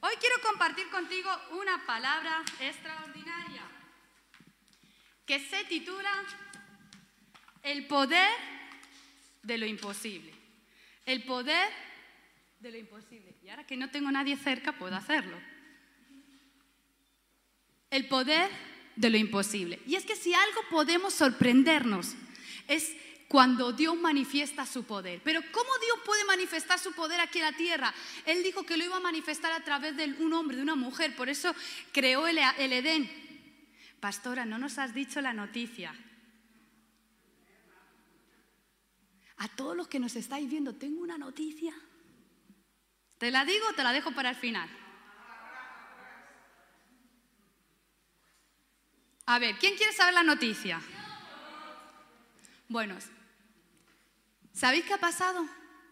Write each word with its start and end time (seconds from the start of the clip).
Hoy 0.00 0.14
quiero 0.20 0.36
compartir 0.42 0.88
contigo 0.90 1.28
una 1.60 1.84
palabra 1.84 2.44
extraordinaria 2.60 3.62
que 5.26 5.40
se 5.40 5.64
titula 5.64 6.10
El 7.62 7.86
poder 7.86 8.30
de 9.42 9.58
lo 9.58 9.66
imposible. 9.66 10.32
El 11.04 11.24
poder 11.24 11.68
de 12.60 12.70
lo 12.70 12.78
imposible. 12.78 13.34
Y 13.42 13.48
ahora 13.48 13.66
que 13.66 13.76
no 13.76 13.90
tengo 13.90 14.10
nadie 14.12 14.36
cerca, 14.36 14.72
puedo 14.72 14.94
hacerlo. 14.94 15.36
El 17.90 18.06
poder 18.06 18.50
de 18.94 19.10
lo 19.10 19.16
imposible. 19.16 19.80
Y 19.84 19.96
es 19.96 20.04
que 20.04 20.14
si 20.14 20.32
algo 20.32 20.60
podemos 20.70 21.12
sorprendernos 21.12 22.14
es 22.68 22.94
cuando 23.28 23.72
Dios 23.72 23.94
manifiesta 23.96 24.64
su 24.64 24.84
poder. 24.84 25.20
Pero 25.22 25.42
¿cómo 25.52 25.70
Dios 25.84 25.98
puede 26.04 26.24
manifestar 26.24 26.78
su 26.78 26.92
poder 26.92 27.20
aquí 27.20 27.38
en 27.38 27.44
la 27.44 27.52
tierra? 27.52 27.94
Él 28.24 28.42
dijo 28.42 28.64
que 28.64 28.78
lo 28.78 28.84
iba 28.84 28.96
a 28.96 29.00
manifestar 29.00 29.52
a 29.52 29.62
través 29.62 29.96
de 29.96 30.16
un 30.18 30.32
hombre, 30.32 30.56
de 30.56 30.62
una 30.62 30.74
mujer. 30.74 31.14
Por 31.14 31.28
eso 31.28 31.54
creó 31.92 32.26
el, 32.26 32.38
el 32.38 32.72
Edén. 32.72 33.28
Pastora, 34.00 34.46
no 34.46 34.58
nos 34.58 34.78
has 34.78 34.94
dicho 34.94 35.20
la 35.20 35.34
noticia. 35.34 35.94
A 39.36 39.48
todos 39.48 39.76
los 39.76 39.88
que 39.88 40.00
nos 40.00 40.16
estáis 40.16 40.48
viendo, 40.48 40.74
tengo 40.74 41.02
una 41.02 41.18
noticia. 41.18 41.74
¿Te 43.18 43.30
la 43.30 43.44
digo 43.44 43.66
o 43.68 43.74
te 43.74 43.84
la 43.84 43.92
dejo 43.92 44.10
para 44.12 44.30
el 44.30 44.36
final? 44.36 44.68
A 49.26 49.38
ver, 49.38 49.56
¿quién 49.58 49.76
quiere 49.76 49.92
saber 49.92 50.14
la 50.14 50.22
noticia? 50.22 50.80
Bueno, 52.68 52.96
¿sabéis 54.58 54.84
qué 54.84 54.94
ha 54.94 54.98
pasado? 54.98 55.48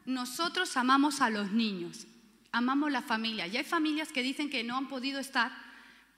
Nosotros 0.06 0.76
amamos 0.76 1.20
a 1.20 1.30
los 1.30 1.52
niños, 1.52 2.06
amamos 2.50 2.90
la 2.90 3.00
familia. 3.00 3.46
Y 3.46 3.56
hay 3.56 3.64
familias 3.64 4.10
que 4.10 4.22
dicen 4.22 4.50
que 4.50 4.64
no 4.64 4.76
han 4.76 4.88
podido 4.88 5.20
estar 5.20 5.52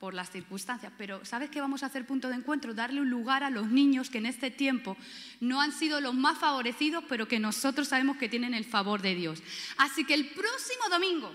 por 0.01 0.15
las 0.15 0.31
circunstancias, 0.31 0.93
pero 0.97 1.25
¿sabes 1.25 1.51
qué 1.51 1.61
vamos 1.61 1.83
a 1.83 1.87
hacer 1.87 2.07
punto 2.07 2.29
de 2.29 2.37
encuentro? 2.37 2.73
Darle 2.73 3.01
un 3.01 3.11
lugar 3.11 3.43
a 3.43 3.51
los 3.51 3.69
niños 3.69 4.09
que 4.09 4.19
en 4.19 4.27
este 4.27 4.51
tiempo 4.51 4.97
no 5.41 5.61
han 5.61 5.73
sido 5.73 6.01
los 6.01 6.15
más 6.15 6.39
favorecidos, 6.39 7.05
pero 7.09 7.27
que 7.27 7.41
nosotros 7.41 7.89
sabemos 7.89 8.17
que 8.17 8.29
tienen 8.29 8.55
el 8.55 8.65
favor 8.65 9.03
de 9.03 9.15
Dios. 9.15 9.43
Así 9.77 10.05
que 10.05 10.15
el 10.15 10.31
próximo 10.31 10.89
domingo, 10.89 11.35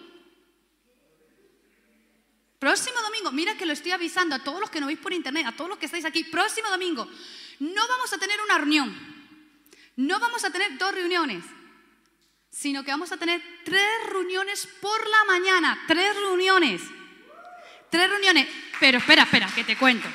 próximo 2.57 2.95
domingo, 3.01 3.31
mira 3.33 3.55
que 3.55 3.65
lo 3.65 3.73
estoy 3.73 3.91
avisando 3.91 4.33
a 4.33 4.43
todos 4.43 4.61
los 4.61 4.69
que 4.69 4.79
no 4.79 4.87
veis 4.87 4.99
por 4.99 5.11
internet, 5.11 5.45
a 5.45 5.51
todos 5.51 5.69
los 5.69 5.77
que 5.77 5.87
estáis 5.87 6.05
aquí, 6.05 6.23
próximo 6.23 6.69
domingo, 6.69 7.05
no 7.59 7.87
vamos 7.87 8.13
a 8.13 8.17
tener 8.17 8.37
una 8.45 8.57
reunión, 8.57 9.12
no 9.95 10.19
vamos 10.19 10.43
a 10.43 10.51
tener 10.51 10.77
dos 10.77 10.93
reuniones, 10.93 11.43
sino 12.49 12.83
que 12.83 12.91
vamos 12.91 13.11
a 13.11 13.17
tener 13.17 13.41
tres 13.63 13.83
reuniones 14.09 14.67
por 14.81 15.07
la 15.07 15.23
mañana, 15.25 15.83
tres 15.87 16.15
reuniones. 16.15 16.81
Tres 17.89 18.09
reuniones. 18.09 18.47
Pero 18.79 18.97
espera, 18.97 19.23
espera, 19.23 19.47
que 19.53 19.63
te 19.63 19.77
cuento. 19.77 20.07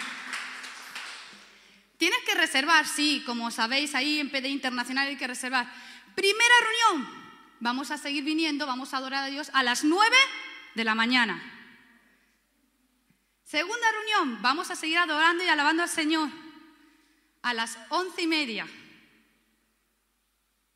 Tienes 1.97 2.21
que 2.25 2.34
reservar, 2.34 2.87
sí, 2.87 3.23
como 3.25 3.51
sabéis, 3.51 3.95
ahí 3.95 4.19
en 4.19 4.31
PD 4.31 4.49
Internacional 4.49 5.09
hay 5.09 5.17
que 5.17 5.27
reservar. 5.27 5.73
Primera 6.15 6.55
reunión. 6.61 7.19
Vamos 7.61 7.91
a 7.91 7.99
seguir 7.99 8.23
viniendo, 8.25 8.67
vamos 8.67 8.95
a 8.95 8.99
adorar 8.99 9.25
a 9.25 9.27
Dios 9.29 9.51
a 9.53 9.62
las 9.62 9.83
nueve 9.83 10.17
de 10.75 10.84
la 10.84 10.95
mañana. 10.95 11.43
Segunda 13.45 13.87
reunión, 13.91 14.43
vamos 14.43 14.71
a 14.71 14.77
seguir 14.77 14.99
adorando 14.99 15.43
y 15.43 15.49
alabando 15.49 15.83
al 15.83 15.89
Señor 15.89 16.29
a 17.43 17.55
las 17.55 17.79
once 17.89 18.23
y 18.23 18.27
media. 18.27 18.67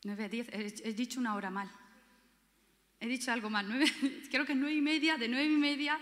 Nueve, 0.04 0.28
diez, 0.28 0.48
he, 0.50 0.92
dicho 0.92 1.20
una 1.20 1.34
hora 1.34 1.50
mal. 1.50 1.70
He 3.00 3.06
dicho 3.06 3.30
algo 3.32 3.50
mal. 3.50 3.66
creo 4.30 4.44
que 4.44 4.52
es 4.52 4.58
nueve 4.58 4.76
y 4.76 4.80
media, 4.80 5.16
de 5.16 5.28
nueve 5.28 5.46
y 5.46 5.56
media 5.56 5.98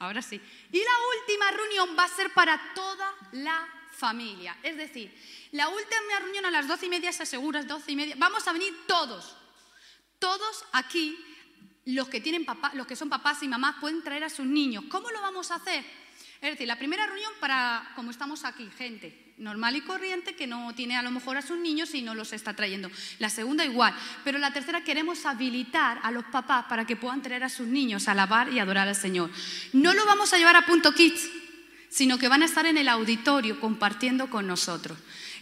Ahora 0.00 0.22
sí. 0.22 0.40
Y 0.72 0.78
la 0.78 1.20
última 1.20 1.50
reunión 1.50 1.90
va 1.96 2.04
a 2.04 2.08
ser 2.08 2.32
para 2.32 2.58
toda 2.74 3.14
la 3.32 3.68
familia. 3.90 4.56
Es 4.62 4.76
decir, 4.78 5.14
la 5.52 5.68
última 5.68 6.18
reunión 6.20 6.46
a 6.46 6.50
las 6.50 6.66
doce 6.66 6.86
y 6.86 6.88
media, 6.88 7.12
se 7.12 7.22
asegura, 7.22 7.62
doce 7.62 7.92
y 7.92 7.96
media. 7.96 8.14
Vamos 8.18 8.48
a 8.48 8.52
venir 8.52 8.74
todos. 8.86 9.36
Todos 10.18 10.64
aquí, 10.72 11.18
los 11.86 12.08
que, 12.08 12.20
tienen 12.20 12.44
papá, 12.44 12.72
los 12.74 12.86
que 12.86 12.96
son 12.96 13.08
papás 13.08 13.42
y 13.42 13.48
mamás, 13.48 13.76
pueden 13.80 14.02
traer 14.02 14.24
a 14.24 14.30
sus 14.30 14.46
niños. 14.46 14.84
¿Cómo 14.88 15.10
lo 15.10 15.20
vamos 15.20 15.50
a 15.50 15.56
hacer? 15.56 15.84
Es 16.40 16.52
decir, 16.52 16.66
la 16.66 16.78
primera 16.78 17.06
reunión 17.06 17.32
para, 17.38 17.92
como 17.94 18.10
estamos 18.10 18.44
aquí, 18.44 18.68
gente, 18.78 19.34
normal 19.36 19.76
y 19.76 19.82
corriente 19.82 20.34
que 20.34 20.46
no 20.46 20.74
tiene 20.74 20.96
a 20.96 21.02
lo 21.02 21.10
mejor 21.10 21.36
a 21.36 21.42
sus 21.42 21.58
niños 21.58 21.94
y 21.94 22.00
no 22.00 22.14
los 22.14 22.32
está 22.32 22.54
trayendo. 22.54 22.90
La 23.18 23.28
segunda 23.28 23.64
igual, 23.64 23.94
pero 24.24 24.38
la 24.38 24.52
tercera 24.52 24.82
queremos 24.82 25.26
habilitar 25.26 26.00
a 26.02 26.10
los 26.10 26.24
papás 26.24 26.66
para 26.66 26.86
que 26.86 26.96
puedan 26.96 27.22
traer 27.22 27.44
a 27.44 27.50
sus 27.50 27.66
niños 27.66 28.08
a 28.08 28.12
alabar 28.12 28.50
y 28.52 28.58
adorar 28.58 28.88
al 28.88 28.96
Señor. 28.96 29.30
No 29.72 29.92
lo 29.92 30.06
vamos 30.06 30.32
a 30.32 30.38
llevar 30.38 30.56
a 30.56 30.66
punto 30.66 30.92
kids, 30.94 31.28
sino 31.90 32.18
que 32.18 32.28
van 32.28 32.42
a 32.42 32.46
estar 32.46 32.64
en 32.64 32.78
el 32.78 32.88
auditorio 32.88 33.60
compartiendo 33.60 34.30
con 34.30 34.46
nosotros. 34.46 34.98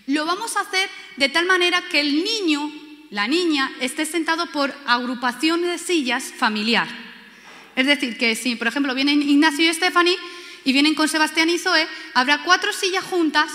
Lo 0.06 0.24
vamos 0.24 0.56
a 0.56 0.62
hacer 0.62 0.88
de 1.16 1.28
tal 1.28 1.46
manera 1.46 1.82
que 1.90 2.00
el 2.00 2.24
niño, 2.24 2.72
la 3.10 3.26
niña, 3.26 3.70
esté 3.80 4.04
sentado 4.04 4.46
por 4.52 4.74
agrupación 4.86 5.62
de 5.62 5.78
sillas 5.78 6.32
familiar. 6.36 6.88
Es 7.74 7.86
decir, 7.86 8.18
que 8.18 8.34
si, 8.34 8.56
por 8.56 8.66
ejemplo, 8.66 8.94
vienen 8.94 9.22
Ignacio 9.22 9.68
y 9.68 9.72
Stephanie 9.72 10.16
y 10.64 10.72
vienen 10.72 10.94
con 10.94 11.08
Sebastián 11.08 11.48
y 11.48 11.58
Zoe, 11.58 11.86
habrá 12.14 12.42
cuatro 12.42 12.72
sillas 12.72 13.04
juntas 13.04 13.50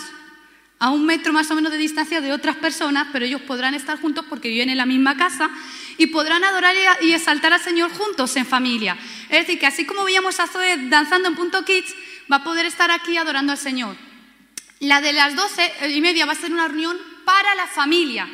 a 0.80 0.90
un 0.90 1.06
metro 1.06 1.32
más 1.34 1.50
o 1.52 1.56
menos 1.56 1.72
de 1.72 1.78
distancia 1.78 2.20
de 2.20 2.34
otras 2.34 2.56
personas, 2.58 3.08
pero 3.12 3.26
ellos 3.26 3.42
podrán 3.42 3.74
estar 3.74 4.00
juntos 4.00 4.26
porque 4.30 4.50
viven 4.50 4.70
en 4.70 4.78
la 4.78 4.86
misma 4.86 5.16
casa 5.18 5.50
y 5.98 6.08
podrán 6.08 6.44
adorar 6.44 6.76
y 7.02 7.14
exaltar 7.14 7.54
al 7.54 7.62
Señor 7.62 7.92
juntos 7.92 8.36
en 8.36 8.46
familia. 8.46 8.98
Es 9.30 9.46
decir, 9.46 9.60
que 9.60 9.68
así 9.68 9.86
como 9.86 10.04
veíamos 10.04 10.40
a 10.40 10.48
Zoe 10.48 10.90
danzando 10.90 11.30
en 11.30 11.36
Punto 11.36 11.64
Kids, 11.64 11.94
va 12.32 12.38
a 12.38 12.44
poder 12.44 12.66
estar 12.66 12.92
aquí 12.92 13.18
adorando 13.18 13.52
al 13.52 13.58
Señor. 13.58 13.96
La 14.80 15.00
de 15.00 15.14
las 15.14 15.36
doce 15.36 15.72
y 15.90 16.02
media 16.02 16.26
va 16.26 16.34
a 16.34 16.36
ser 16.36 16.52
una 16.52 16.68
reunión 16.68 16.98
para 17.24 17.56
la 17.56 17.68
familia. 17.68 18.28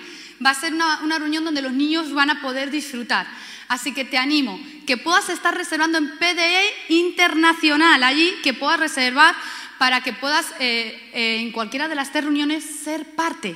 Va 0.46 0.52
a 0.52 0.56
ser 0.56 0.74
una, 0.74 1.20
reunión 1.20 1.44
donde 1.44 1.62
los 1.62 1.74
niños 1.74 2.14
van 2.14 2.30
a 2.30 2.42
poder 2.42 2.72
disfrutar. 2.72 3.28
Así 3.68 3.94
que 3.94 4.06
te 4.06 4.18
animo 4.18 4.60
que 4.88 4.98
puedas 4.98 5.30
estar 5.30 5.56
reservando 5.56 5.98
en 5.98 6.18
PDE 6.18 6.74
Internacional, 6.90 8.04
allí 8.04 8.34
que 8.44 8.54
puedas 8.54 8.80
reservar 8.80 9.36
para 9.78 10.02
que 10.02 10.14
puedas 10.14 10.48
eh, 10.60 11.12
eh, 11.14 11.38
en 11.42 11.52
cualquiera 11.52 11.88
de 11.88 11.96
las 11.96 12.12
tres 12.12 12.24
reuniones 12.24 12.64
ser 12.64 13.16
parte. 13.16 13.56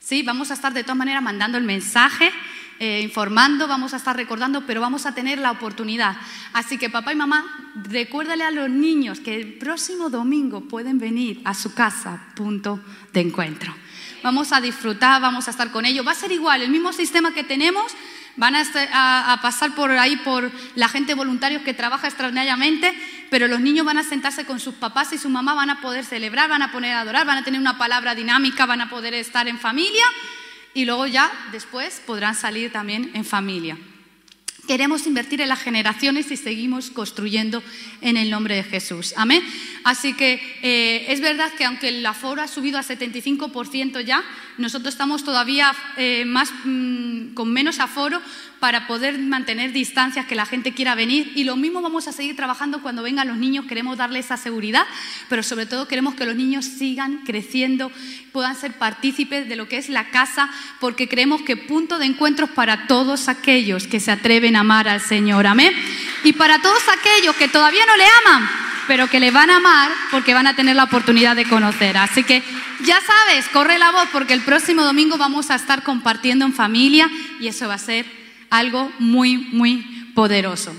¿sí? 0.00 0.22
Vamos 0.22 0.50
a 0.50 0.54
estar 0.54 0.72
de 0.72 0.82
todas 0.82 0.96
maneras 0.96 1.22
mandando 1.22 1.58
el 1.58 1.64
mensaje, 1.64 2.32
eh, 2.78 3.00
informando, 3.02 3.66
vamos 3.66 3.94
a 3.94 3.96
estar 3.96 4.14
recordando, 4.14 4.66
pero 4.66 4.80
vamos 4.80 5.06
a 5.06 5.14
tener 5.14 5.38
la 5.38 5.50
oportunidad. 5.50 6.16
Así 6.52 6.76
que 6.76 6.90
papá 6.90 7.12
y 7.12 7.16
mamá, 7.16 7.72
recuérdale 7.88 8.44
a 8.44 8.50
los 8.50 8.68
niños 8.68 9.20
que 9.20 9.34
el 9.34 9.54
próximo 9.54 10.10
domingo 10.10 10.62
pueden 10.62 10.98
venir 10.98 11.40
a 11.44 11.54
su 11.54 11.72
casa, 11.72 12.28
punto 12.34 12.80
de 13.12 13.20
encuentro. 13.20 13.74
Vamos 14.22 14.52
a 14.52 14.60
disfrutar, 14.60 15.22
vamos 15.22 15.48
a 15.48 15.52
estar 15.52 15.70
con 15.70 15.86
ellos. 15.86 16.06
Va 16.06 16.12
a 16.12 16.14
ser 16.14 16.32
igual, 16.32 16.60
el 16.60 16.70
mismo 16.70 16.92
sistema 16.92 17.32
que 17.32 17.44
tenemos, 17.44 17.94
van 18.36 18.54
a, 18.54 19.38
pasar 19.40 19.74
por 19.74 19.90
ahí 19.90 20.16
por 20.16 20.50
la 20.74 20.88
gente 20.88 21.14
voluntarios 21.14 21.62
que 21.62 21.72
trabaja 21.72 22.08
extraordinariamente, 22.08 22.92
pero 23.30 23.48
los 23.48 23.60
niños 23.60 23.86
van 23.86 23.98
a 23.98 24.02
sentarse 24.02 24.44
con 24.44 24.60
sus 24.60 24.74
papás 24.74 25.12
y 25.12 25.18
su 25.18 25.30
mamá 25.30 25.54
van 25.54 25.70
a 25.70 25.80
poder 25.80 26.04
celebrar, 26.04 26.50
van 26.50 26.62
a 26.62 26.72
poner 26.72 26.92
a 26.94 27.00
adorar, 27.00 27.26
van 27.26 27.38
a 27.38 27.44
tener 27.44 27.60
una 27.60 27.78
palabra 27.78 28.14
dinámica, 28.14 28.66
van 28.66 28.82
a 28.82 28.90
poder 28.90 29.14
estar 29.14 29.48
en 29.48 29.58
familia 29.58 30.04
y 30.76 30.84
luego 30.84 31.06
ya 31.06 31.32
después 31.52 32.02
podrán 32.04 32.34
salir 32.34 32.70
también 32.70 33.10
en 33.14 33.24
familia. 33.24 33.78
Queremos 34.68 35.06
invertir 35.06 35.40
en 35.40 35.48
las 35.48 35.60
generaciones 35.60 36.30
y 36.30 36.36
seguimos 36.36 36.90
construyendo 36.90 37.62
en 38.02 38.18
el 38.18 38.28
nombre 38.28 38.56
de 38.56 38.62
Jesús. 38.62 39.14
Amén. 39.16 39.42
Así 39.84 40.12
que 40.12 40.34
eh, 40.62 41.06
es 41.08 41.22
verdad 41.22 41.50
que 41.56 41.64
aunque 41.64 41.88
el 41.88 42.04
aforo 42.04 42.42
ha 42.42 42.48
subido 42.48 42.78
a 42.78 42.82
75% 42.82 44.02
ya, 44.02 44.22
nosotros 44.58 44.92
estamos 44.92 45.24
todavía 45.24 45.74
eh, 45.96 46.26
más, 46.26 46.52
mm, 46.64 47.32
con 47.32 47.50
menos 47.50 47.78
aforo 47.78 48.20
para 48.60 48.86
poder 48.86 49.18
mantener 49.18 49.72
distancias, 49.72 50.26
que 50.26 50.34
la 50.34 50.46
gente 50.46 50.72
quiera 50.72 50.94
venir. 50.94 51.32
Y 51.34 51.44
lo 51.44 51.56
mismo 51.56 51.82
vamos 51.82 52.08
a 52.08 52.12
seguir 52.12 52.36
trabajando 52.36 52.82
cuando 52.82 53.02
vengan 53.02 53.28
los 53.28 53.36
niños. 53.36 53.66
Queremos 53.66 53.96
darles 53.96 54.26
esa 54.26 54.36
seguridad, 54.36 54.86
pero 55.28 55.42
sobre 55.42 55.66
todo 55.66 55.88
queremos 55.88 56.14
que 56.14 56.24
los 56.24 56.36
niños 56.36 56.64
sigan 56.64 57.18
creciendo, 57.24 57.92
puedan 58.32 58.56
ser 58.56 58.72
partícipes 58.72 59.48
de 59.48 59.56
lo 59.56 59.68
que 59.68 59.78
es 59.78 59.88
la 59.88 60.10
casa, 60.10 60.48
porque 60.80 61.08
creemos 61.08 61.42
que 61.42 61.56
punto 61.56 61.98
de 61.98 62.06
encuentro 62.06 62.46
para 62.46 62.86
todos 62.86 63.28
aquellos 63.28 63.86
que 63.86 64.00
se 64.00 64.10
atreven 64.10 64.56
a 64.56 64.60
amar 64.60 64.88
al 64.88 65.00
Señor. 65.00 65.46
Amén. 65.46 65.74
Y 66.24 66.32
para 66.32 66.60
todos 66.60 66.82
aquellos 66.88 67.36
que 67.36 67.48
todavía 67.48 67.84
no 67.86 67.96
le 67.96 68.04
aman, 68.04 68.48
pero 68.86 69.08
que 69.08 69.20
le 69.20 69.30
van 69.30 69.50
a 69.50 69.56
amar 69.56 69.90
porque 70.10 70.34
van 70.34 70.46
a 70.46 70.56
tener 70.56 70.76
la 70.76 70.84
oportunidad 70.84 71.36
de 71.36 71.44
conocer. 71.44 71.96
Así 71.96 72.24
que 72.24 72.42
ya 72.84 73.00
sabes, 73.00 73.48
corre 73.48 73.78
la 73.78 73.90
voz 73.90 74.08
porque 74.12 74.34
el 74.34 74.42
próximo 74.42 74.82
domingo 74.82 75.16
vamos 75.18 75.50
a 75.50 75.54
estar 75.54 75.82
compartiendo 75.82 76.44
en 76.44 76.52
familia 76.52 77.10
y 77.40 77.48
eso 77.48 77.68
va 77.68 77.74
a 77.74 77.78
ser 77.78 78.06
algo 78.50 78.92
muy, 78.98 79.36
muy 79.36 80.12
poderoso. 80.14 80.72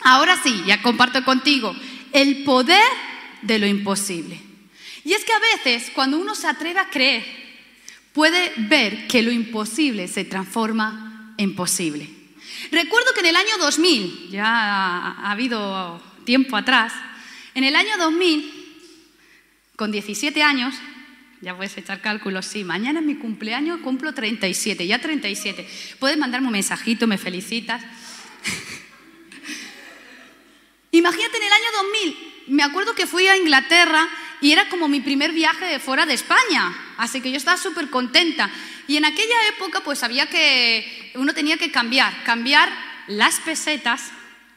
Ahora 0.00 0.38
sí, 0.42 0.62
ya 0.66 0.82
comparto 0.82 1.24
contigo 1.24 1.74
el 2.12 2.44
poder 2.44 2.82
de 3.42 3.58
lo 3.58 3.66
imposible. 3.66 4.40
Y 5.04 5.12
es 5.12 5.24
que 5.24 5.32
a 5.32 5.38
veces 5.38 5.90
cuando 5.94 6.18
uno 6.18 6.34
se 6.34 6.46
atreve 6.46 6.80
a 6.80 6.90
creer, 6.90 7.24
puede 8.12 8.52
ver 8.56 9.06
que 9.06 9.22
lo 9.22 9.32
imposible 9.32 10.08
se 10.08 10.24
transforma 10.24 11.34
en 11.36 11.54
posible. 11.54 12.08
Recuerdo 12.70 13.12
que 13.12 13.20
en 13.20 13.26
el 13.26 13.36
año 13.36 13.58
2000, 13.58 14.30
ya 14.30 14.46
ha 14.46 15.30
habido 15.30 16.00
tiempo 16.24 16.56
atrás, 16.56 16.92
en 17.54 17.64
el 17.64 17.76
año 17.76 17.96
2000, 17.98 18.52
con 19.76 19.92
17 19.92 20.42
años, 20.42 20.74
ya 21.44 21.54
puedes 21.54 21.76
echar 21.76 22.00
cálculos, 22.00 22.46
sí, 22.46 22.64
mañana 22.64 23.00
es 23.00 23.06
mi 23.06 23.16
cumpleaños, 23.16 23.80
cumplo 23.80 24.14
37, 24.14 24.86
ya 24.86 24.98
37. 24.98 25.68
Puedes 25.98 26.16
mandarme 26.16 26.46
un 26.46 26.54
mensajito, 26.54 27.06
me 27.06 27.18
felicitas. 27.18 27.82
Imagínate 30.90 31.36
en 31.36 31.42
el 31.42 31.52
año 31.52 31.66
2000, 31.82 32.16
me 32.48 32.62
acuerdo 32.62 32.94
que 32.94 33.06
fui 33.06 33.26
a 33.26 33.36
Inglaterra 33.36 34.08
y 34.40 34.52
era 34.52 34.70
como 34.70 34.88
mi 34.88 35.00
primer 35.00 35.32
viaje 35.32 35.66
de 35.66 35.80
fuera 35.80 36.06
de 36.06 36.14
España, 36.14 36.74
así 36.96 37.20
que 37.20 37.30
yo 37.30 37.36
estaba 37.36 37.58
súper 37.58 37.90
contenta. 37.90 38.50
Y 38.88 38.96
en 38.96 39.04
aquella 39.04 39.48
época 39.54 39.80
pues 39.80 40.02
había 40.02 40.30
que, 40.30 41.12
uno 41.14 41.34
tenía 41.34 41.58
que 41.58 41.70
cambiar, 41.70 42.24
cambiar 42.24 42.70
las 43.06 43.38
pesetas, 43.40 44.12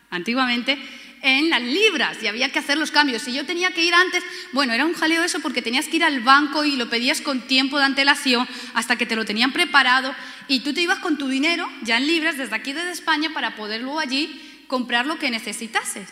antiguamente, 0.10 0.80
en 1.22 1.50
las 1.50 1.62
libras 1.62 2.18
y 2.22 2.28
había 2.28 2.52
que 2.52 2.60
hacer 2.60 2.78
los 2.78 2.92
cambios. 2.92 3.22
Si 3.22 3.34
yo 3.34 3.46
tenía 3.46 3.72
que 3.72 3.84
ir 3.84 3.94
antes, 3.94 4.24
bueno, 4.52 4.74
era 4.74 4.86
un 4.86 4.94
jaleo 4.94 5.24
eso 5.24 5.40
porque 5.40 5.62
tenías 5.62 5.88
que 5.88 5.98
ir 5.98 6.04
al 6.04 6.22
banco 6.22 6.66
y 6.66 6.76
lo 6.76 6.90
pedías 6.90 7.22
con 7.22 7.42
tiempo 7.42 7.78
de 7.78 7.86
antelación 7.86 8.48
hasta 8.74 8.96
que 8.96 9.06
te 9.06 9.16
lo 9.16 9.26
tenían 9.26 9.52
preparado 9.52 10.14
y 10.48 10.62
tú 10.62 10.74
te 10.74 10.82
ibas 10.82 11.00
con 11.00 11.18
tu 11.18 11.28
dinero 11.28 11.70
ya 11.84 11.98
en 11.98 12.08
libras 12.08 12.38
desde 12.38 12.56
aquí 12.56 12.74
desde 12.74 12.92
España 12.92 13.32
para 13.34 13.56
poder 13.56 13.82
luego 13.82 14.00
allí 14.00 14.66
comprar 14.68 15.06
lo 15.06 15.18
que 15.20 15.32
necesitases. 15.32 16.10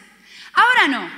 Ahora 0.54 0.88
no. 0.88 1.10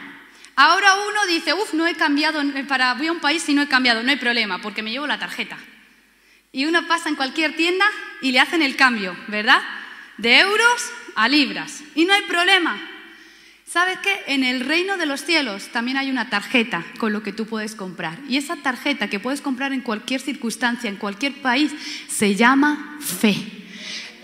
Ahora 0.56 0.96
uno 1.08 1.26
dice, 1.28 1.54
uff, 1.54 1.74
no 1.74 1.86
he 1.86 1.94
cambiado, 1.94 2.42
para, 2.68 2.96
voy 2.96 3.08
a 3.08 3.12
un 3.12 3.20
país 3.20 3.48
y 3.48 3.54
no 3.54 3.62
he 3.62 3.68
cambiado, 3.68 4.02
no 4.02 4.10
hay 4.10 4.16
problema, 4.16 4.60
porque 4.60 4.82
me 4.82 4.90
llevo 4.90 5.06
la 5.06 5.20
tarjeta. 5.20 5.58
Y 6.52 6.66
uno 6.66 6.88
pasa 6.88 7.10
en 7.10 7.16
cualquier 7.16 7.56
tienda 7.56 7.86
y 8.24 8.32
le 8.32 8.40
hacen 8.40 8.64
el 8.64 8.76
cambio, 8.76 9.16
¿verdad? 9.28 9.62
De 10.18 10.40
euros 10.40 10.92
a 11.16 11.28
libras. 11.28 11.84
Y 11.94 12.06
no 12.06 12.14
hay 12.14 12.24
problema. 12.24 12.97
¿Sabes 13.78 14.00
qué? 14.00 14.34
En 14.34 14.44
el 14.44 14.62
reino 14.62 14.98
de 14.98 15.06
los 15.06 15.24
cielos 15.24 15.68
también 15.72 15.98
hay 15.98 16.10
una 16.10 16.32
tarjeta 16.32 16.84
con 16.98 17.14
lo 17.14 17.22
que 17.22 17.32
tú 17.32 17.46
puedes 17.46 17.76
comprar. 17.76 18.18
Y 18.28 18.38
esa 18.38 18.56
tarjeta 18.56 19.08
que 19.08 19.20
puedes 19.20 19.40
comprar 19.40 19.72
en 19.72 19.82
cualquier 19.82 20.20
circunstancia, 20.20 20.90
en 20.90 20.96
cualquier 20.96 21.44
país, 21.44 21.72
se 22.08 22.34
llama 22.34 22.98
fe. 23.00 23.36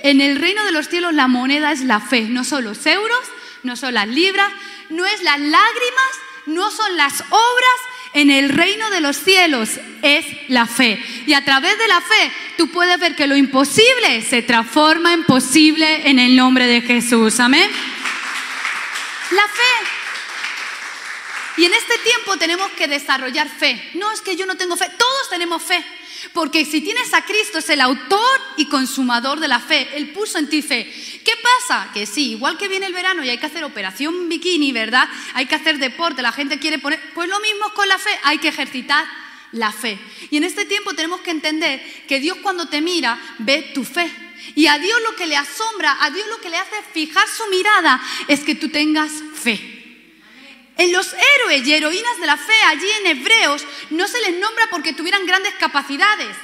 En 0.01 0.21
el 0.21 0.39
reino 0.39 0.65
de 0.65 0.71
los 0.71 0.89
cielos 0.89 1.13
la 1.13 1.27
moneda 1.27 1.71
es 1.71 1.81
la 1.81 1.99
fe, 1.99 2.21
no 2.21 2.43
son 2.43 2.63
los 2.63 2.83
euros, 2.87 3.19
no 3.61 3.75
son 3.75 3.93
las 3.93 4.07
libras, 4.07 4.51
no 4.89 5.05
es 5.05 5.21
las 5.21 5.39
lágrimas, 5.39 6.11
no 6.47 6.71
son 6.71 6.97
las 6.97 7.21
obras, 7.21 7.79
en 8.15 8.31
el 8.31 8.49
reino 8.49 8.89
de 8.89 9.01
los 9.01 9.17
cielos 9.17 9.69
es 10.01 10.25
la 10.47 10.65
fe. 10.65 10.99
Y 11.27 11.33
a 11.33 11.45
través 11.45 11.77
de 11.77 11.87
la 11.87 12.01
fe 12.01 12.31
tú 12.57 12.69
puedes 12.69 12.99
ver 12.99 13.15
que 13.15 13.27
lo 13.27 13.35
imposible 13.35 14.23
se 14.27 14.41
transforma 14.41 15.13
en 15.13 15.23
posible 15.25 16.09
en 16.09 16.17
el 16.17 16.35
nombre 16.35 16.65
de 16.65 16.81
Jesús. 16.81 17.39
Amén. 17.39 17.69
La 19.31 19.47
fe. 19.47 20.01
Y 21.57 21.65
en 21.65 21.73
este 21.73 21.97
tiempo 21.99 22.37
tenemos 22.37 22.71
que 22.71 22.87
desarrollar 22.87 23.47
fe. 23.47 23.91
No 23.95 24.11
es 24.11 24.21
que 24.21 24.35
yo 24.35 24.45
no 24.45 24.57
tengo 24.57 24.75
fe, 24.75 24.89
todos 24.97 25.29
tenemos 25.29 25.61
fe. 25.61 25.83
Porque 26.31 26.65
si 26.65 26.81
tienes 26.81 27.13
a 27.13 27.23
Cristo, 27.23 27.59
es 27.59 27.69
el 27.69 27.81
autor 27.81 28.41
y 28.57 28.67
consumador 28.67 29.39
de 29.39 29.47
la 29.47 29.59
fe. 29.59 29.89
Él 29.95 30.09
puso 30.11 30.37
en 30.37 30.49
ti 30.49 30.61
fe. 30.61 30.91
¿Qué 31.23 31.33
pasa? 31.41 31.91
Que 31.93 32.05
sí, 32.05 32.31
igual 32.31 32.57
que 32.57 32.67
viene 32.67 32.85
el 32.85 32.93
verano 32.93 33.23
y 33.23 33.29
hay 33.29 33.37
que 33.37 33.45
hacer 33.45 33.63
operación 33.63 34.29
bikini, 34.29 34.71
¿verdad? 34.71 35.07
Hay 35.33 35.45
que 35.45 35.55
hacer 35.55 35.77
deporte, 35.77 36.21
la 36.21 36.31
gente 36.31 36.59
quiere 36.59 36.79
poner... 36.79 36.99
Pues 37.13 37.29
lo 37.29 37.39
mismo 37.39 37.73
con 37.73 37.87
la 37.87 37.97
fe, 37.97 38.11
hay 38.23 38.39
que 38.39 38.47
ejercitar 38.47 39.05
la 39.51 39.71
fe. 39.71 39.99
Y 40.31 40.37
en 40.37 40.43
este 40.43 40.65
tiempo 40.65 40.93
tenemos 40.93 41.21
que 41.21 41.31
entender 41.31 41.81
que 42.07 42.19
Dios 42.19 42.37
cuando 42.41 42.67
te 42.67 42.81
mira 42.81 43.19
ve 43.39 43.71
tu 43.73 43.83
fe. 43.83 44.22
Y 44.55 44.67
a 44.67 44.77
Dios 44.77 44.99
lo 45.03 45.15
que 45.15 45.25
le 45.25 45.37
asombra, 45.37 45.97
a 45.99 46.09
Dios 46.09 46.27
lo 46.27 46.39
que 46.39 46.49
le 46.49 46.57
hace 46.57 46.75
fijar 46.93 47.27
su 47.27 47.47
mirada 47.47 48.01
es 48.27 48.41
que 48.41 48.55
tú 48.55 48.69
tengas 48.69 49.11
fe. 49.35 49.73
En 50.77 50.91
los 50.91 51.13
héroes 51.13 51.65
y 51.65 51.73
heroínas 51.73 52.19
de 52.19 52.25
la 52.25 52.37
fe 52.37 52.61
allí 52.67 52.87
en 53.01 53.17
Hebreos 53.17 53.65
no 53.91 54.07
se 54.07 54.19
les 54.21 54.39
nombra 54.39 54.67
porque 54.71 54.93
tuvieran 54.93 55.25
grandes 55.25 55.53
capacidades. 55.55 56.35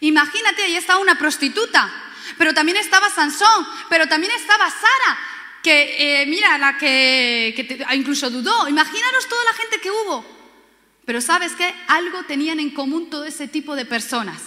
Imagínate, 0.00 0.62
ahí 0.62 0.76
estaba 0.76 1.00
una 1.00 1.18
prostituta, 1.18 1.92
pero 2.38 2.54
también 2.54 2.76
estaba 2.76 3.10
Sansón, 3.10 3.66
pero 3.88 4.06
también 4.06 4.32
estaba 4.32 4.70
Sara, 4.70 5.18
que 5.62 6.22
eh, 6.22 6.26
mira, 6.26 6.58
la 6.58 6.78
que, 6.78 7.86
incluso 7.94 8.30
dudó. 8.30 8.68
Imaginaros 8.68 9.28
toda 9.28 9.44
la 9.44 9.52
gente 9.54 9.80
que 9.80 9.90
hubo. 9.90 10.24
Pero 11.04 11.20
sabes 11.20 11.52
qué? 11.52 11.74
Algo 11.88 12.22
tenían 12.24 12.60
en 12.60 12.70
común 12.70 13.10
todo 13.10 13.24
ese 13.24 13.48
tipo 13.48 13.74
de 13.74 13.84
personas. 13.84 14.42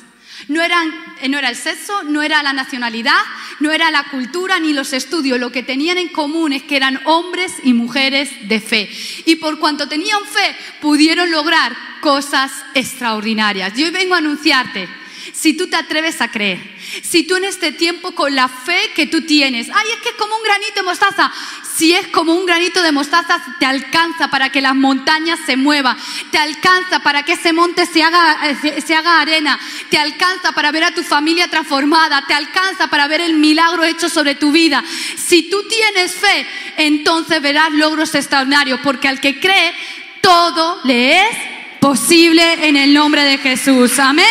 No, 0.47 0.62
eran, 0.62 0.94
no 1.27 1.38
era 1.38 1.50
el 1.50 1.56
sexo, 1.56 2.03
no 2.03 2.21
era 2.21 2.41
la 2.41 2.53
nacionalidad, 2.53 3.19
no 3.59 3.71
era 3.71 3.91
la 3.91 4.03
cultura 4.06 4.59
ni 4.59 4.74
los 4.74 4.94
estudios. 4.94 5.39
Lo 5.39 5.51
que 5.51 5.63
tenían 5.63 5.97
en 5.97 6.09
común 6.09 6.53
es 6.53 6.63
que 6.63 6.77
eran 6.77 7.00
hombres 7.06 7.53
y 7.63 7.74
mujeres 7.74 8.30
de 8.47 8.59
fe. 8.59 8.89
Y 9.25 9.36
por 9.36 9.59
cuanto 9.59 9.88
tenían 9.88 10.24
fe, 10.25 10.56
pudieron 10.81 11.30
lograr 11.31 11.75
cosas 12.01 12.51
extraordinarias. 12.74 13.74
Yo 13.75 13.86
hoy 13.86 13.91
vengo 13.91 14.15
a 14.15 14.19
anunciarte, 14.19 14.88
si 15.33 15.53
tú 15.53 15.67
te 15.67 15.75
atreves 15.75 16.21
a 16.21 16.29
creer, 16.29 16.59
si 17.03 17.23
tú 17.23 17.35
en 17.35 17.45
este 17.45 17.71
tiempo 17.71 18.11
con 18.13 18.35
la 18.35 18.47
fe 18.47 18.91
que 18.95 19.07
tú 19.07 19.21
tienes, 19.21 19.69
ay, 19.69 19.87
es 19.95 20.01
que 20.01 20.09
es 20.09 20.15
como 20.15 20.35
un 20.35 20.43
granito 20.43 20.75
de 20.75 20.83
mostaza, 20.83 21.31
si 21.79 21.93
es 21.93 22.07
como 22.07 22.33
un 22.33 22.45
granito 22.45 22.81
de 22.81 22.91
mostaza, 22.91 23.41
te 23.57 23.65
alcanza 23.65 24.29
para 24.29 24.51
que 24.51 24.61
las 24.61 24.75
montañas 24.75 25.39
se 25.45 25.55
muevan, 25.55 25.97
te 26.29 26.37
alcanza 26.37 26.99
para 26.99 27.23
que 27.23 27.33
ese 27.33 27.53
monte 27.53 27.85
se 27.85 28.03
haga, 28.03 28.49
eh, 28.49 28.81
se 28.85 28.95
haga 28.95 29.21
arena, 29.21 29.57
te 29.89 29.97
alcanza 29.97 30.51
para 30.51 30.71
ver 30.71 30.83
a 30.83 30.93
tu 30.93 31.03
familia 31.03 31.47
transformada, 31.47 32.25
te 32.27 32.33
alcanza 32.33 32.87
para 32.87 33.07
ver 33.07 33.21
el 33.21 33.35
milagro 33.35 33.85
hecho 33.85 34.09
sobre 34.09 34.35
tu 34.35 34.51
vida. 34.51 34.83
Si 35.15 35.43
tú 35.43 35.63
tienes 35.69 36.15
fe, 36.15 36.45
entonces 36.77 37.41
verás 37.41 37.71
logros 37.71 38.13
extraordinarios, 38.13 38.81
porque 38.83 39.07
al 39.07 39.21
que 39.21 39.39
cree, 39.39 39.73
todo 40.21 40.81
le 40.83 41.21
es 41.21 41.37
posible 41.79 42.67
en 42.67 42.75
el 42.75 42.93
nombre 42.93 43.23
de 43.23 43.37
Jesús. 43.37 43.99
Amén. 43.99 44.25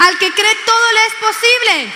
Al 0.00 0.18
que 0.18 0.32
cree, 0.32 0.54
todo 0.64 0.92
le 0.92 1.06
es 1.06 1.14
posible. 1.14 1.92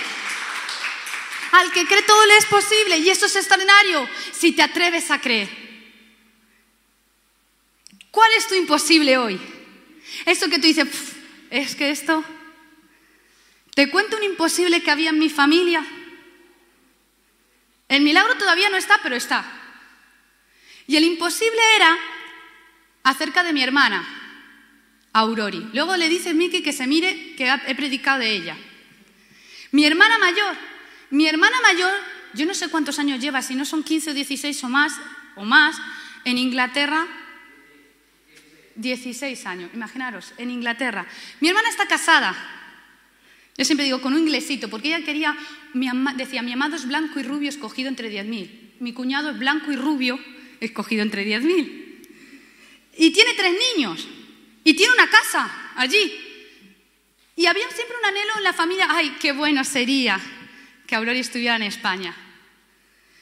Al 1.53 1.71
que 1.71 1.87
cree 1.87 2.03
todo 2.03 2.25
le 2.27 2.37
es 2.37 2.45
posible 2.45 2.97
y 2.97 3.09
eso 3.09 3.25
es 3.25 3.35
extraordinario 3.35 4.07
si 4.31 4.51
te 4.51 4.61
atreves 4.61 5.09
a 5.09 5.19
creer. 5.19 5.49
¿Cuál 8.11 8.31
es 8.37 8.47
tu 8.47 8.53
imposible 8.53 9.17
hoy? 9.17 9.41
Eso 10.25 10.47
que 10.49 10.59
tú 10.59 10.67
dices, 10.67 10.87
es 11.49 11.75
que 11.75 11.89
esto... 11.89 12.23
Te 13.73 13.89
cuento 13.89 14.15
un 14.17 14.23
imposible 14.23 14.81
que 14.83 14.91
había 14.91 15.09
en 15.09 15.19
mi 15.19 15.29
familia. 15.29 15.85
El 17.89 18.03
milagro 18.03 18.37
todavía 18.37 18.69
no 18.69 18.77
está, 18.77 18.99
pero 19.01 19.15
está. 19.15 19.43
Y 20.87 20.95
el 20.95 21.03
imposible 21.03 21.59
era 21.75 21.97
acerca 23.03 23.43
de 23.43 23.51
mi 23.51 23.63
hermana, 23.63 24.24
Aurori. 25.15 25.69
Luego 25.73 25.95
le 25.97 26.09
dice 26.09 26.33
Miki 26.33 26.61
que 26.61 26.73
se 26.73 26.87
mire 26.87 27.35
que 27.35 27.51
he 27.67 27.75
predicado 27.75 28.19
de 28.19 28.31
ella. 28.31 28.57
Mi 29.71 29.85
hermana 29.85 30.17
mayor 30.19 30.55
mi 31.09 31.27
hermana 31.27 31.55
mayor, 31.61 31.93
yo 32.33 32.45
no 32.45 32.53
sé 32.53 32.69
cuántos 32.69 32.99
años 32.99 33.19
lleva, 33.19 33.41
si 33.41 33.55
no 33.55 33.65
son 33.65 33.83
15 33.83 34.11
o 34.11 34.13
16 34.13 34.63
o 34.63 34.69
más, 34.69 34.93
o 35.35 35.45
más, 35.45 35.77
en 36.23 36.37
Inglaterra, 36.37 37.07
16 38.75 39.45
años, 39.45 39.71
imaginaros, 39.73 40.33
en 40.37 40.51
Inglaterra. 40.51 41.07
Mi 41.39 41.47
hermana 41.47 41.69
está 41.69 41.87
casada, 41.87 42.35
yo 43.57 43.63
siempre 43.63 43.85
digo 43.85 44.01
con 44.01 44.13
un 44.13 44.19
inglesito, 44.19 44.69
porque 44.69 44.89
ella 44.89 45.05
quería, 45.05 45.37
decía, 46.15 46.41
mi 46.41 46.51
amado 46.51 46.75
es 46.75 46.87
blanco 46.87 47.19
y 47.19 47.23
rubio 47.23 47.49
escogido 47.49 47.87
entre 47.87 48.11
10.000, 48.11 48.49
mi 48.79 48.93
cuñado 48.93 49.29
es 49.29 49.39
blanco 49.39 49.71
y 49.71 49.75
rubio 49.75 50.19
escogido 50.59 51.03
entre 51.03 51.25
10.000. 51.25 51.83
Y 52.97 53.11
tiene 53.11 53.33
tres 53.33 53.53
niños, 53.75 54.07
y 54.65 54.73
tiene 54.73 54.93
una 54.95 55.09
casa 55.09 55.71
allí. 55.75 56.11
Y 57.35 57.45
había 57.45 57.69
siempre 57.69 57.95
un 57.97 58.05
anhelo 58.05 58.33
en 58.37 58.43
la 58.43 58.51
familia, 58.51 58.87
ay, 58.89 59.15
qué 59.21 59.31
bueno 59.31 59.63
sería 59.63 60.19
que 60.87 60.95
Aurori 60.95 61.19
estuviera 61.19 61.55
en 61.55 61.63
España. 61.63 62.15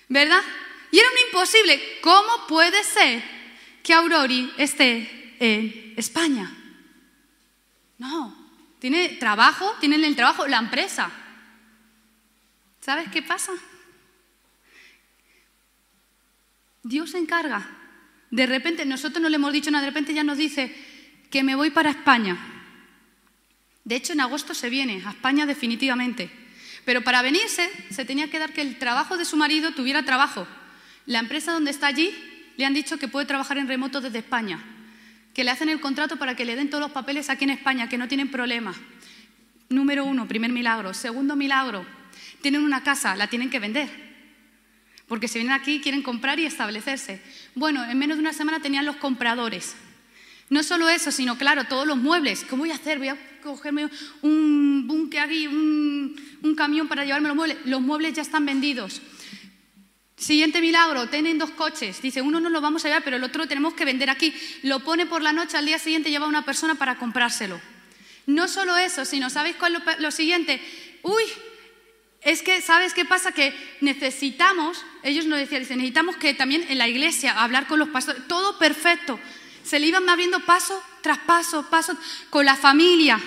¿Verdad? 0.08 0.42
Y 0.90 1.00
era 1.00 1.08
un 1.10 1.28
imposible. 1.28 2.00
¿Cómo 2.02 2.48
puede 2.48 2.82
ser 2.86 3.22
que 3.84 3.94
Aurori 3.94 4.54
esté 4.58 5.36
en 5.40 5.94
España? 5.98 6.50
No. 7.98 8.38
Tiene 8.80 9.10
trabajo, 9.10 9.76
tiene 9.82 9.96
en 9.96 10.06
el 10.06 10.16
trabajo 10.16 10.48
la 10.48 10.60
empresa. 10.60 11.12
¿Sabes 12.80 13.10
qué 13.12 13.22
pasa? 13.22 13.52
Dios 16.84 17.12
se 17.12 17.18
encarga. 17.18 17.70
De 18.32 18.46
repente, 18.46 18.86
nosotros 18.86 19.22
no 19.22 19.28
le 19.28 19.36
hemos 19.36 19.52
dicho 19.52 19.72
nada, 19.72 19.84
de 19.84 19.90
repente 19.90 20.14
ya 20.14 20.24
nos 20.24 20.38
dice 20.38 20.93
que 21.34 21.42
me 21.42 21.56
voy 21.56 21.72
para 21.72 21.90
España. 21.90 22.38
De 23.84 23.96
hecho, 23.96 24.14
en 24.14 24.22
agosto 24.22 24.54
se 24.54 24.70
viene 24.70 25.02
a 25.04 25.10
España 25.10 25.48
definitivamente. 25.48 26.30
Pero 26.86 27.04
para 27.04 27.24
venirse 27.24 27.68
se 27.90 28.06
tenía 28.06 28.30
que 28.30 28.38
dar 28.38 28.54
que 28.54 28.62
el 28.62 28.78
trabajo 28.78 29.18
de 29.18 29.26
su 29.26 29.36
marido 29.36 29.72
tuviera 29.72 30.06
trabajo. 30.06 30.46
La 31.08 31.18
empresa 31.18 31.52
donde 31.52 31.72
está 31.72 31.88
allí 31.88 32.14
le 32.56 32.68
han 32.68 32.76
dicho 32.76 33.00
que 33.00 33.08
puede 33.08 33.26
trabajar 33.26 33.58
en 33.58 33.68
remoto 33.68 34.00
desde 34.00 34.20
España, 34.20 34.64
que 35.34 35.44
le 35.44 35.50
hacen 35.50 35.70
el 35.70 35.82
contrato 35.82 36.18
para 36.18 36.36
que 36.36 36.46
le 36.46 36.56
den 36.56 36.70
todos 36.70 36.84
los 36.84 36.92
papeles 36.92 37.32
aquí 37.32 37.46
en 37.46 37.50
España, 37.50 37.90
que 37.90 37.98
no 37.98 38.08
tienen 38.08 38.30
problema. 38.30 38.76
Número 39.70 40.06
uno, 40.06 40.28
primer 40.28 40.52
milagro. 40.52 40.94
Segundo 40.94 41.36
milagro, 41.36 41.84
tienen 42.44 42.62
una 42.62 42.84
casa, 42.84 43.16
la 43.16 43.26
tienen 43.26 43.50
que 43.50 43.58
vender. 43.58 43.90
porque 45.08 45.28
se 45.28 45.40
vienen 45.40 45.60
aquí, 45.60 45.82
quieren 45.82 46.04
comprar 46.04 46.40
y 46.40 46.46
establecerse. 46.46 47.24
Bueno, 47.56 47.84
en 47.84 47.98
menos 47.98 48.18
de 48.18 48.22
una 48.22 48.34
semana 48.34 48.60
tenían 48.60 48.86
los 48.86 48.98
compradores. 48.98 49.76
No 50.50 50.64
solo 50.64 50.90
eso, 50.90 51.12
sino 51.12 51.38
claro, 51.38 51.66
todos 51.66 51.88
los 51.88 51.98
muebles. 51.98 52.46
¿Cómo 52.50 52.62
voy 52.62 52.72
a 52.72 52.76
hacer? 52.76 53.00
Voy 53.00 53.10
a 53.10 53.18
cogerme 53.42 53.90
un 54.22 54.86
bunque 54.88 55.20
aquí, 55.20 55.48
un, 55.48 56.16
un 56.42 56.56
camión 56.56 56.88
para 56.88 57.06
llevarme 57.06 57.30
los 57.30 57.36
muebles. 57.38 57.58
Los 57.66 57.82
muebles 57.82 58.14
ya 58.14 58.22
están 58.22 58.46
vendidos. 58.46 59.02
Siguiente 60.24 60.62
milagro, 60.62 61.10
tienen 61.10 61.38
dos 61.38 61.52
coches. 61.52 62.02
Dice, 62.02 62.22
uno 62.22 62.40
no 62.40 62.50
lo 62.50 62.62
vamos 62.62 62.86
a 62.86 62.88
llevar, 62.88 63.04
pero 63.04 63.18
el 63.18 63.24
otro 63.24 63.42
lo 63.42 63.48
tenemos 63.48 63.74
que 63.74 63.84
vender 63.84 64.10
aquí. 64.10 64.34
Lo 64.62 64.80
pone 64.80 65.06
por 65.06 65.22
la 65.22 65.34
noche, 65.34 65.58
al 65.58 65.66
día 65.66 65.80
siguiente 65.80 66.12
lleva 66.12 66.28
una 66.28 66.46
persona 66.46 66.76
para 66.76 66.98
comprárselo. 66.98 67.60
No 68.26 68.48
solo 68.48 68.78
eso, 68.78 69.04
sino, 69.04 69.30
¿sabéis 69.30 69.58
cuál 69.58 69.76
es 69.76 70.00
lo, 70.00 70.12
siguiente? 70.12 70.62
Uy, 71.02 71.24
es 72.22 72.42
que, 72.42 72.62
¿sabes 72.62 72.94
qué 72.94 73.04
pasa? 73.04 73.34
Que 73.34 73.54
necesitamos, 73.82 74.86
ellos 75.04 75.26
nos 75.26 75.40
decían, 75.40 75.62
necesitamos 75.62 76.16
que 76.16 76.34
también 76.34 76.66
en 76.70 76.78
la 76.78 76.88
iglesia 76.88 77.42
hablar 77.44 77.68
con 77.68 77.80
los 77.80 77.90
pastores, 77.90 78.26
todo 78.28 78.58
perfecto. 78.58 79.20
Se 79.64 79.80
le 79.80 79.88
iban 79.88 80.10
abriendo 80.10 80.40
paso 80.42 80.82
tras 81.02 81.20
paso, 81.20 81.70
paso 81.70 81.96
con 82.30 82.46
la 82.46 82.56
familia. 82.56 83.20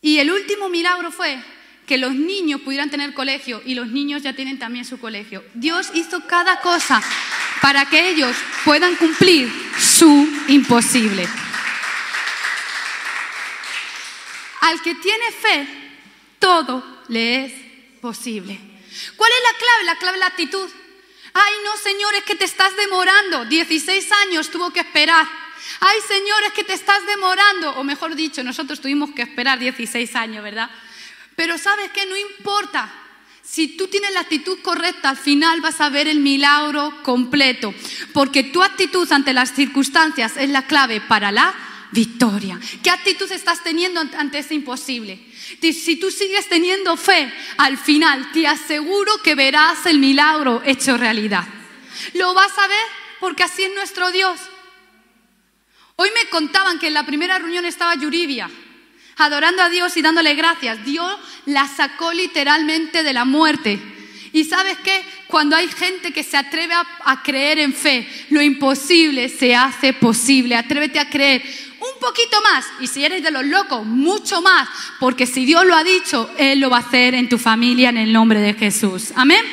Y 0.00 0.18
el 0.18 0.30
último 0.30 0.68
milagro 0.68 1.10
fue 1.10 1.42
que 1.86 1.98
los 1.98 2.14
niños 2.14 2.60
pudieran 2.60 2.90
tener 2.90 3.12
colegio 3.14 3.60
y 3.64 3.74
los 3.74 3.88
niños 3.88 4.22
ya 4.22 4.32
tienen 4.32 4.58
también 4.58 4.84
su 4.84 5.00
colegio. 5.00 5.44
Dios 5.54 5.90
hizo 5.94 6.26
cada 6.26 6.60
cosa 6.60 7.02
para 7.60 7.84
que 7.86 8.10
ellos 8.10 8.36
puedan 8.64 8.96
cumplir 8.96 9.52
su 9.78 10.28
imposible. 10.48 11.28
Al 14.60 14.80
que 14.82 14.94
tiene 14.94 15.32
fe, 15.32 15.66
todo 16.38 17.02
le 17.08 17.44
es 17.44 17.52
posible. 18.00 18.58
¿Cuál 19.16 19.32
es 19.32 19.52
la 19.52 19.58
clave? 19.58 19.84
La 19.84 19.96
clave 19.96 20.16
es 20.16 20.20
la 20.20 20.26
actitud. 20.26 20.70
Ay, 21.32 21.54
no, 21.64 21.76
Señor, 21.76 22.14
es 22.14 22.24
que 22.24 22.34
te 22.34 22.44
estás 22.44 22.76
demorando. 22.76 23.44
16 23.44 24.12
años 24.26 24.50
tuvo 24.50 24.72
que 24.72 24.80
esperar. 24.80 25.26
Ay, 25.80 25.98
Señor, 26.06 26.42
es 26.44 26.52
que 26.52 26.64
te 26.64 26.74
estás 26.74 27.04
demorando. 27.06 27.70
O 27.76 27.84
mejor 27.84 28.14
dicho, 28.14 28.42
nosotros 28.42 28.80
tuvimos 28.80 29.10
que 29.12 29.22
esperar 29.22 29.58
16 29.58 30.16
años, 30.16 30.42
¿verdad? 30.42 30.70
Pero 31.36 31.56
sabes 31.58 31.90
que 31.90 32.06
no 32.06 32.16
importa. 32.16 32.92
Si 33.42 33.76
tú 33.76 33.88
tienes 33.88 34.12
la 34.12 34.20
actitud 34.20 34.58
correcta, 34.62 35.08
al 35.08 35.16
final 35.16 35.60
vas 35.60 35.80
a 35.80 35.88
ver 35.88 36.06
el 36.06 36.20
milagro 36.20 37.02
completo. 37.02 37.74
Porque 38.12 38.44
tu 38.44 38.62
actitud 38.62 39.10
ante 39.12 39.32
las 39.32 39.54
circunstancias 39.54 40.36
es 40.36 40.50
la 40.50 40.66
clave 40.66 41.00
para 41.00 41.32
la 41.32 41.69
victoria. 41.92 42.58
¿Qué 42.82 42.90
actitud 42.90 43.30
estás 43.30 43.62
teniendo 43.62 44.00
ante 44.00 44.38
ese 44.38 44.54
imposible? 44.54 45.18
Si 45.60 45.96
tú 45.96 46.10
sigues 46.10 46.48
teniendo 46.48 46.96
fe, 46.96 47.32
al 47.58 47.76
final 47.76 48.30
te 48.32 48.46
aseguro 48.46 49.20
que 49.22 49.34
verás 49.34 49.84
el 49.86 49.98
milagro 49.98 50.62
hecho 50.64 50.96
realidad. 50.96 51.46
Lo 52.14 52.34
vas 52.34 52.56
a 52.58 52.68
ver 52.68 52.86
porque 53.18 53.42
así 53.42 53.62
es 53.62 53.74
nuestro 53.74 54.10
Dios. 54.12 54.40
Hoy 55.96 56.08
me 56.14 56.30
contaban 56.30 56.78
que 56.78 56.88
en 56.88 56.94
la 56.94 57.04
primera 57.04 57.38
reunión 57.38 57.66
estaba 57.66 57.94
Yuridia, 57.94 58.50
adorando 59.16 59.62
a 59.62 59.68
Dios 59.68 59.96
y 59.96 60.02
dándole 60.02 60.34
gracias. 60.34 60.82
Dios 60.84 61.18
la 61.46 61.68
sacó 61.68 62.12
literalmente 62.12 63.02
de 63.02 63.12
la 63.12 63.24
muerte. 63.24 63.78
Y 64.32 64.44
sabes 64.44 64.78
qué? 64.78 65.04
Cuando 65.26 65.56
hay 65.56 65.68
gente 65.68 66.12
que 66.12 66.22
se 66.22 66.36
atreve 66.36 66.72
a, 66.72 66.86
a, 67.04 67.22
creer 67.22 67.58
en 67.58 67.74
fe, 67.74 68.08
lo 68.30 68.40
imposible 68.40 69.28
se 69.28 69.54
hace 69.54 69.92
posible. 69.92 70.54
Atrévete 70.54 71.00
a 71.00 71.10
creer 71.10 71.42
poquito 72.00 72.40
más. 72.42 72.66
Y 72.80 72.86
si 72.88 73.04
eres 73.04 73.22
de 73.22 73.30
los 73.30 73.44
locos, 73.44 73.84
mucho 73.84 74.40
más. 74.42 74.68
Porque 74.98 75.26
si 75.26 75.44
Dios 75.44 75.64
lo 75.64 75.76
ha 75.76 75.84
dicho, 75.84 76.28
Él 76.38 76.58
lo 76.58 76.70
va 76.70 76.78
a 76.78 76.80
hacer 76.80 77.14
en 77.14 77.28
tu 77.28 77.38
familia 77.38 77.90
en 77.90 77.98
el 77.98 78.12
nombre 78.12 78.40
de 78.40 78.54
Jesús. 78.54 79.12
Amén. 79.14 79.44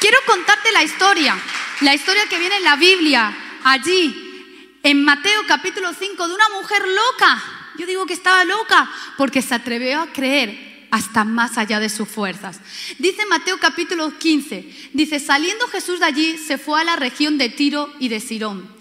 Quiero 0.00 0.18
contarte 0.26 0.72
la 0.72 0.82
historia. 0.82 1.38
La 1.82 1.94
historia 1.94 2.26
que 2.28 2.38
viene 2.38 2.56
en 2.56 2.64
la 2.64 2.76
Biblia, 2.76 3.36
allí, 3.64 4.78
en 4.82 5.04
Mateo 5.04 5.42
capítulo 5.46 5.92
5, 5.92 6.28
de 6.28 6.34
una 6.34 6.48
mujer 6.60 6.82
loca. 6.86 7.42
Yo 7.78 7.86
digo 7.86 8.06
que 8.06 8.14
estaba 8.14 8.44
loca 8.44 8.90
porque 9.16 9.42
se 9.42 9.54
atrevió 9.54 10.00
a 10.00 10.06
creer 10.12 10.86
hasta 10.90 11.24
más 11.24 11.56
allá 11.58 11.80
de 11.80 11.88
sus 11.88 12.08
fuerzas. 12.08 12.60
Dice 12.98 13.24
Mateo 13.26 13.58
capítulo 13.58 14.16
15, 14.18 14.90
dice, 14.92 15.18
saliendo 15.20 15.66
Jesús 15.68 16.00
de 16.00 16.06
allí, 16.06 16.38
se 16.38 16.58
fue 16.58 16.80
a 16.80 16.84
la 16.84 16.96
región 16.96 17.38
de 17.38 17.48
Tiro 17.48 17.92
y 17.98 18.08
de 18.08 18.20
Sidón. 18.20 18.71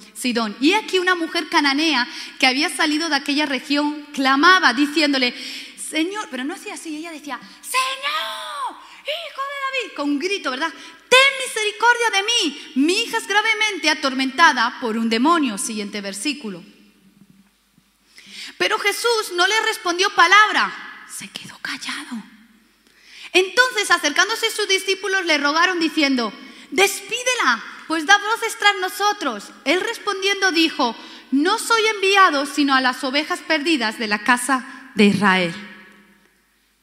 Y 0.60 0.74
aquí 0.74 1.00
una 1.00 1.16
mujer 1.16 1.50
cananea 1.50 2.08
que 2.40 2.46
había 2.46 2.70
salido 2.70 3.10
de 3.10 3.16
aquella 3.16 3.46
región 3.46 4.08
clamaba 4.14 4.74
diciéndole, 4.74 5.34
Señor, 5.78 6.28
pero 6.30 6.44
no 6.44 6.54
hacía 6.54 6.76
así, 6.76 6.96
ella 6.96 7.12
decía, 7.12 7.40
Señor, 7.62 8.82
hijo 9.02 9.42
de 9.42 9.88
David, 9.88 9.96
con 9.96 10.10
un 10.12 10.20
grito, 10.20 10.52
¿verdad? 10.52 10.72
Ten 11.10 11.20
misericordia 11.46 12.10
de 12.12 12.24
mí, 12.24 12.72
mi 12.76 13.02
hija 13.02 13.18
es 13.18 13.28
gravemente 13.28 13.90
atormentada 13.90 14.78
por 14.80 14.98
un 14.98 15.10
demonio. 15.10 15.58
Siguiente 15.58 16.02
versículo. 16.02 16.64
Pero 18.58 18.78
Jesús 18.78 19.34
no 19.36 19.48
le 19.48 19.60
respondió 19.62 20.14
palabra, 20.14 21.06
se 21.10 21.28
quedó 21.30 21.58
callado. 21.62 22.24
Entonces, 23.34 23.90
acercándose 23.90 24.52
sus 24.52 24.68
discípulos, 24.68 25.26
le 25.26 25.38
rogaron 25.38 25.80
diciendo, 25.80 26.32
despídela, 26.70 27.64
pues 27.92 28.06
voces 28.06 28.58
tras 28.58 28.78
nosotros. 28.80 29.52
Él 29.66 29.82
respondiendo 29.82 30.54
dijo, 30.54 30.96
no 31.32 31.60
soy 31.60 31.86
enviado 31.88 32.46
sino 32.46 32.74
a 32.74 32.80
las 32.80 33.04
ovejas 33.04 33.42
perdidas 33.42 34.00
de 34.00 34.08
la 34.08 34.24
casa 34.24 34.94
de 34.96 35.08
Israel. 35.08 35.54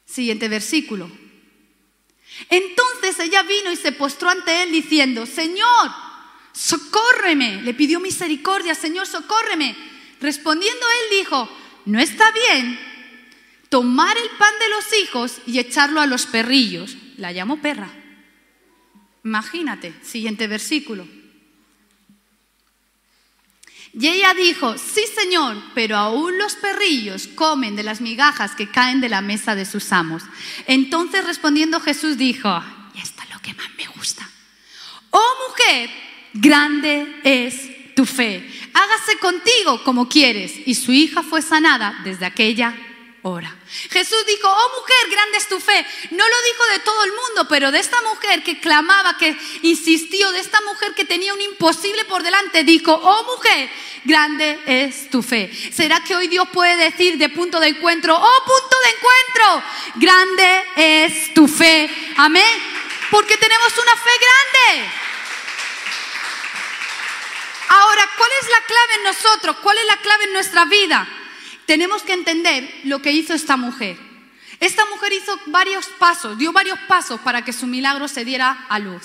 Siguiente 0.04 0.48
versículo. 0.48 1.10
Entonces 2.50 3.18
ella 3.20 3.42
vino 3.44 3.72
y 3.72 3.76
se 3.76 3.92
postró 3.92 4.28
ante 4.28 4.64
él 4.64 4.70
diciendo, 4.70 5.24
Señor, 5.24 5.90
socórreme. 6.52 7.62
Le 7.62 7.72
pidió 7.72 8.00
misericordia, 8.00 8.74
Señor, 8.74 9.06
socórreme. 9.06 9.74
Respondiendo 10.20 10.86
él 11.04 11.18
dijo, 11.20 11.48
no 11.86 12.00
está 12.00 12.30
bien 12.32 12.78
tomar 13.70 14.14
el 14.14 14.28
pan 14.36 14.52
de 14.58 14.68
los 14.68 15.02
hijos 15.02 15.38
y 15.46 15.58
echarlo 15.58 16.02
a 16.02 16.06
los 16.06 16.26
perrillos. 16.26 16.98
La 17.16 17.32
llamo 17.32 17.62
perra. 17.62 17.90
Imagínate, 19.24 19.94
siguiente 20.02 20.46
versículo. 20.46 21.06
Y 23.92 24.06
ella 24.06 24.34
dijo, 24.34 24.76
sí 24.76 25.02
Señor, 25.16 25.56
pero 25.74 25.96
aún 25.96 26.38
los 26.38 26.54
perrillos 26.54 27.26
comen 27.28 27.74
de 27.74 27.82
las 27.82 28.00
migajas 28.00 28.54
que 28.54 28.70
caen 28.70 29.00
de 29.00 29.08
la 29.08 29.22
mesa 29.22 29.54
de 29.54 29.64
sus 29.64 29.92
amos. 29.92 30.22
Entonces 30.66 31.26
respondiendo 31.26 31.80
Jesús 31.80 32.16
dijo, 32.16 32.48
y 32.94 33.00
esto 33.00 33.22
es 33.22 33.30
lo 33.30 33.40
que 33.40 33.54
más 33.54 33.68
me 33.76 33.86
gusta, 33.88 34.28
oh 35.10 35.34
mujer, 35.48 35.90
grande 36.34 37.20
es 37.24 37.94
tu 37.94 38.04
fe, 38.04 38.48
hágase 38.72 39.18
contigo 39.18 39.82
como 39.82 40.08
quieres. 40.08 40.52
Y 40.66 40.74
su 40.74 40.92
hija 40.92 41.22
fue 41.22 41.42
sanada 41.42 42.00
desde 42.04 42.26
aquella 42.26 42.76
Jesús 43.90 44.26
dijo, 44.26 44.48
oh 44.48 44.80
mujer, 44.80 45.10
grande 45.10 45.38
es 45.38 45.48
tu 45.48 45.60
fe. 45.60 45.86
No 46.10 46.26
lo 46.26 46.42
dijo 46.42 46.64
de 46.72 46.78
todo 46.80 47.04
el 47.04 47.12
mundo, 47.12 47.46
pero 47.48 47.70
de 47.70 47.80
esta 47.80 48.00
mujer 48.02 48.42
que 48.42 48.60
clamaba, 48.60 49.16
que 49.18 49.36
insistió, 49.62 50.30
de 50.32 50.40
esta 50.40 50.60
mujer 50.62 50.94
que 50.94 51.04
tenía 51.04 51.34
un 51.34 51.40
imposible 51.40 52.04
por 52.04 52.22
delante, 52.22 52.64
dijo, 52.64 52.92
oh 52.92 53.24
mujer, 53.24 53.70
grande 54.04 54.60
es 54.66 55.10
tu 55.10 55.22
fe. 55.22 55.50
¿Será 55.72 56.00
que 56.02 56.14
hoy 56.14 56.28
Dios 56.28 56.48
puede 56.52 56.76
decir 56.76 57.18
de 57.18 57.28
punto 57.28 57.60
de 57.60 57.68
encuentro, 57.68 58.16
oh 58.16 58.44
punto 58.44 58.76
de 58.80 58.90
encuentro, 58.90 59.62
grande 59.96 60.64
es 60.76 61.34
tu 61.34 61.48
fe? 61.48 62.14
Amén. 62.16 62.78
Porque 63.10 63.36
tenemos 63.36 63.72
una 63.76 63.96
fe 63.96 64.10
grande. 64.20 64.90
Ahora, 67.68 68.08
¿cuál 68.16 68.30
es 68.40 68.48
la 68.48 68.60
clave 68.62 68.94
en 68.94 69.02
nosotros? 69.02 69.56
¿Cuál 69.62 69.78
es 69.78 69.86
la 69.86 69.96
clave 69.98 70.24
en 70.24 70.32
nuestra 70.32 70.64
vida? 70.64 71.06
Tenemos 71.68 72.02
que 72.02 72.14
entender 72.14 72.66
lo 72.84 73.02
que 73.02 73.12
hizo 73.12 73.34
esta 73.34 73.58
mujer. 73.58 73.98
Esta 74.58 74.86
mujer 74.86 75.12
hizo 75.12 75.38
varios 75.48 75.86
pasos, 75.98 76.38
dio 76.38 76.50
varios 76.50 76.78
pasos 76.88 77.20
para 77.20 77.44
que 77.44 77.52
su 77.52 77.66
milagro 77.66 78.08
se 78.08 78.24
diera 78.24 78.64
a 78.70 78.78
luz. 78.78 79.02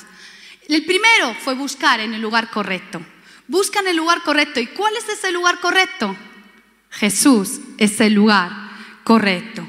El 0.69 0.85
primero 0.85 1.35
fue 1.43 1.55
buscar 1.55 1.99
en 1.99 2.13
el 2.13 2.21
lugar 2.21 2.49
correcto. 2.51 3.05
Busca 3.49 3.81
en 3.81 3.87
el 3.87 3.97
lugar 3.97 4.23
correcto. 4.23 4.61
¿Y 4.61 4.67
cuál 4.67 4.95
es 4.95 5.09
ese 5.09 5.33
lugar 5.33 5.59
correcto? 5.59 6.15
Jesús 6.89 7.59
es 7.77 7.99
el 7.99 8.13
lugar 8.13 8.49
correcto. 9.03 9.67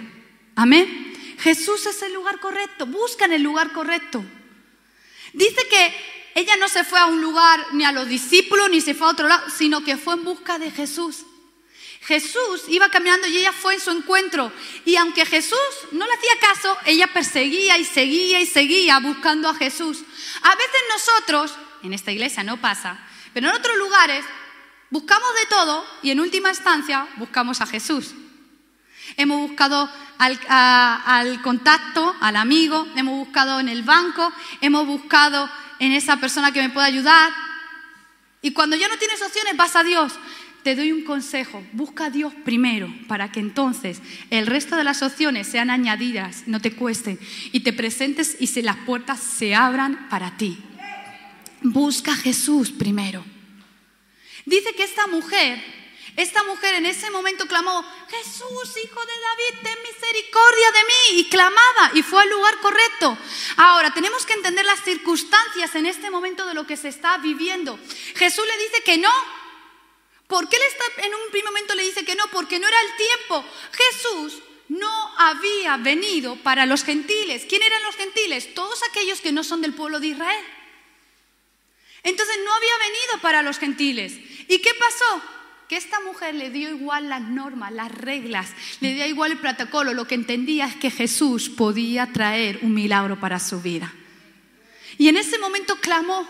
Amén. 0.54 1.14
Jesús 1.40 1.84
es 1.86 2.00
el 2.02 2.14
lugar 2.14 2.38
correcto. 2.38 2.86
Busca 2.86 3.24
en 3.24 3.32
el 3.32 3.42
lugar 3.42 3.72
correcto. 3.72 4.24
Dice 5.32 5.66
que 5.68 6.30
ella 6.36 6.56
no 6.58 6.68
se 6.68 6.84
fue 6.84 7.00
a 7.00 7.06
un 7.06 7.20
lugar 7.20 7.58
ni 7.72 7.84
a 7.84 7.90
los 7.90 8.06
discípulos 8.06 8.70
ni 8.70 8.80
se 8.80 8.94
fue 8.94 9.08
a 9.08 9.10
otro 9.10 9.26
lado, 9.26 9.50
sino 9.50 9.82
que 9.82 9.96
fue 9.96 10.14
en 10.14 10.22
busca 10.22 10.60
de 10.60 10.70
Jesús. 10.70 11.24
Jesús 12.06 12.64
iba 12.68 12.90
caminando 12.90 13.26
y 13.26 13.38
ella 13.38 13.52
fue 13.52 13.74
en 13.74 13.80
su 13.80 13.90
encuentro. 13.90 14.52
Y 14.84 14.96
aunque 14.96 15.24
Jesús 15.24 15.58
no 15.92 16.06
le 16.06 16.12
hacía 16.12 16.38
caso, 16.40 16.76
ella 16.84 17.06
perseguía 17.06 17.78
y 17.78 17.84
seguía 17.84 18.40
y 18.40 18.46
seguía 18.46 18.98
buscando 18.98 19.48
a 19.48 19.54
Jesús. 19.54 20.02
A 20.42 20.54
veces 20.54 20.80
nosotros, 20.90 21.54
en 21.82 21.94
esta 21.94 22.12
iglesia 22.12 22.42
no 22.42 22.60
pasa, 22.60 22.98
pero 23.32 23.48
en 23.48 23.54
otros 23.54 23.76
lugares 23.78 24.24
buscamos 24.90 25.28
de 25.40 25.46
todo 25.46 25.86
y 26.02 26.10
en 26.10 26.20
última 26.20 26.50
instancia 26.50 27.08
buscamos 27.16 27.60
a 27.62 27.66
Jesús. 27.66 28.14
Hemos 29.16 29.48
buscado 29.48 29.90
al, 30.18 31.42
contacto, 31.42 32.14
al 32.20 32.36
amigo, 32.36 32.86
hemos 32.96 33.14
buscado 33.14 33.60
en 33.60 33.68
el 33.68 33.82
banco, 33.82 34.32
hemos 34.60 34.86
buscado 34.86 35.48
en 35.78 35.92
esa 35.92 36.18
persona 36.18 36.52
que 36.52 36.62
me 36.62 36.70
pueda 36.70 36.86
ayudar. 36.86 37.32
Y 38.42 38.52
cuando 38.52 38.76
ya 38.76 38.88
no 38.88 38.98
tienes 38.98 39.22
opciones, 39.22 39.56
vas 39.56 39.74
a 39.76 39.82
Dios. 39.84 40.12
Te 40.64 40.74
doy 40.74 40.92
un 40.92 41.04
consejo, 41.04 41.62
busca 41.72 42.06
a 42.06 42.10
Dios 42.10 42.32
primero 42.42 42.88
para 43.06 43.30
que 43.30 43.38
entonces 43.38 44.00
el 44.30 44.46
resto 44.46 44.76
de 44.76 44.84
las 44.84 45.02
opciones 45.02 45.46
sean 45.46 45.68
añadidas, 45.68 46.44
no 46.46 46.58
te 46.58 46.74
cuesten 46.74 47.18
y 47.52 47.60
te 47.60 47.74
presentes 47.74 48.38
y 48.40 48.46
se 48.46 48.62
las 48.62 48.78
puertas 48.78 49.20
se 49.20 49.54
abran 49.54 50.08
para 50.08 50.38
ti. 50.38 50.58
Busca 51.60 52.12
a 52.12 52.16
Jesús 52.16 52.70
primero. 52.70 53.22
Dice 54.46 54.74
que 54.74 54.84
esta 54.84 55.06
mujer 55.06 55.62
esta 56.16 56.44
mujer 56.44 56.74
en 56.76 56.86
ese 56.86 57.10
momento 57.10 57.46
clamó, 57.46 57.84
Jesús, 58.08 58.76
hijo 58.84 59.00
de 59.00 59.12
David, 59.20 59.62
ten 59.64 59.78
misericordia 59.82 60.70
de 60.70 60.84
mí. 60.84 61.20
Y 61.20 61.28
clamaba 61.28 61.90
y 61.94 62.02
fue 62.02 62.22
al 62.22 62.30
lugar 62.30 62.56
correcto. 62.60 63.18
Ahora, 63.56 63.92
tenemos 63.92 64.24
que 64.24 64.34
entender 64.34 64.64
las 64.64 64.80
circunstancias 64.84 65.74
en 65.74 65.86
este 65.86 66.10
momento 66.10 66.46
de 66.46 66.54
lo 66.54 66.68
que 66.68 66.76
se 66.76 66.88
está 66.88 67.18
viviendo. 67.18 67.80
Jesús 68.14 68.44
le 68.46 68.62
dice 68.62 68.82
que 68.84 68.98
no. 68.98 69.43
¿Por 70.34 70.48
qué 70.48 70.56
le 70.58 70.66
está, 70.66 71.06
en 71.06 71.14
un 71.14 71.30
primer 71.30 71.52
momento 71.52 71.76
le 71.76 71.84
dice 71.84 72.04
que 72.04 72.16
no? 72.16 72.24
Porque 72.32 72.58
no 72.58 72.66
era 72.66 72.76
el 72.80 72.96
tiempo. 72.96 73.44
Jesús 73.70 74.42
no 74.68 75.16
había 75.16 75.76
venido 75.76 76.34
para 76.34 76.66
los 76.66 76.82
gentiles. 76.82 77.46
¿Quién 77.48 77.62
eran 77.62 77.80
los 77.84 77.94
gentiles? 77.94 78.52
Todos 78.52 78.80
aquellos 78.90 79.20
que 79.20 79.30
no 79.30 79.44
son 79.44 79.60
del 79.60 79.74
pueblo 79.74 80.00
de 80.00 80.08
Israel. 80.08 80.44
Entonces 82.02 82.36
no 82.44 82.52
había 82.52 82.78
venido 82.78 83.22
para 83.22 83.42
los 83.42 83.58
gentiles. 83.58 84.14
¿Y 84.48 84.58
qué 84.58 84.70
pasó? 84.74 85.22
que 85.68 85.76
esta 85.76 86.00
mujer 86.00 86.34
le 86.34 86.50
dio 86.50 86.68
igual 86.68 87.08
las 87.08 87.22
normas, 87.22 87.72
las 87.72 87.90
reglas, 87.90 88.50
le 88.80 88.92
dio 88.92 89.06
igual 89.06 89.32
el 89.32 89.38
protocolo, 89.38 89.94
lo 89.94 90.06
que 90.06 90.14
entendía 90.14 90.66
es 90.66 90.74
que 90.74 90.90
Jesús 90.90 91.48
podía 91.48 92.12
traer 92.12 92.58
un 92.60 92.74
milagro 92.74 93.18
para 93.18 93.38
su 93.38 93.62
vida. 93.62 93.94
Y 94.98 95.08
en 95.08 95.16
ese 95.16 95.38
momento 95.38 95.76
clamó 95.76 96.28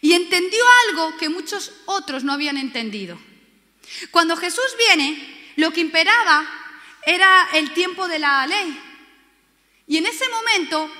y 0.00 0.12
entendió 0.12 0.62
algo 0.88 1.16
que 1.16 1.28
muchos 1.28 1.72
otros 1.86 2.24
no 2.24 2.32
habían 2.32 2.56
entendido. 2.56 3.18
Cuando 4.10 4.36
Jesús 4.36 4.64
viene, 4.78 5.52
lo 5.56 5.72
que 5.72 5.80
imperaba 5.80 6.46
era 7.04 7.48
el 7.54 7.72
tiempo 7.72 8.08
de 8.08 8.18
la 8.18 8.46
ley. 8.46 8.80
Y 9.86 9.96
en 9.98 10.06
ese 10.06 10.28
momento, 10.28 10.90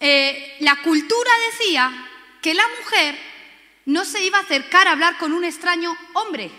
eh, 0.00 0.56
la 0.60 0.76
cultura 0.82 1.30
decía 1.50 2.08
que 2.40 2.54
la 2.54 2.64
mujer 2.80 3.18
no 3.84 4.04
se 4.04 4.24
iba 4.24 4.38
a 4.38 4.42
acercar 4.42 4.88
a 4.88 4.92
hablar 4.92 5.18
con 5.18 5.32
un 5.32 5.44
extraño 5.44 5.96
hombre. 6.14 6.50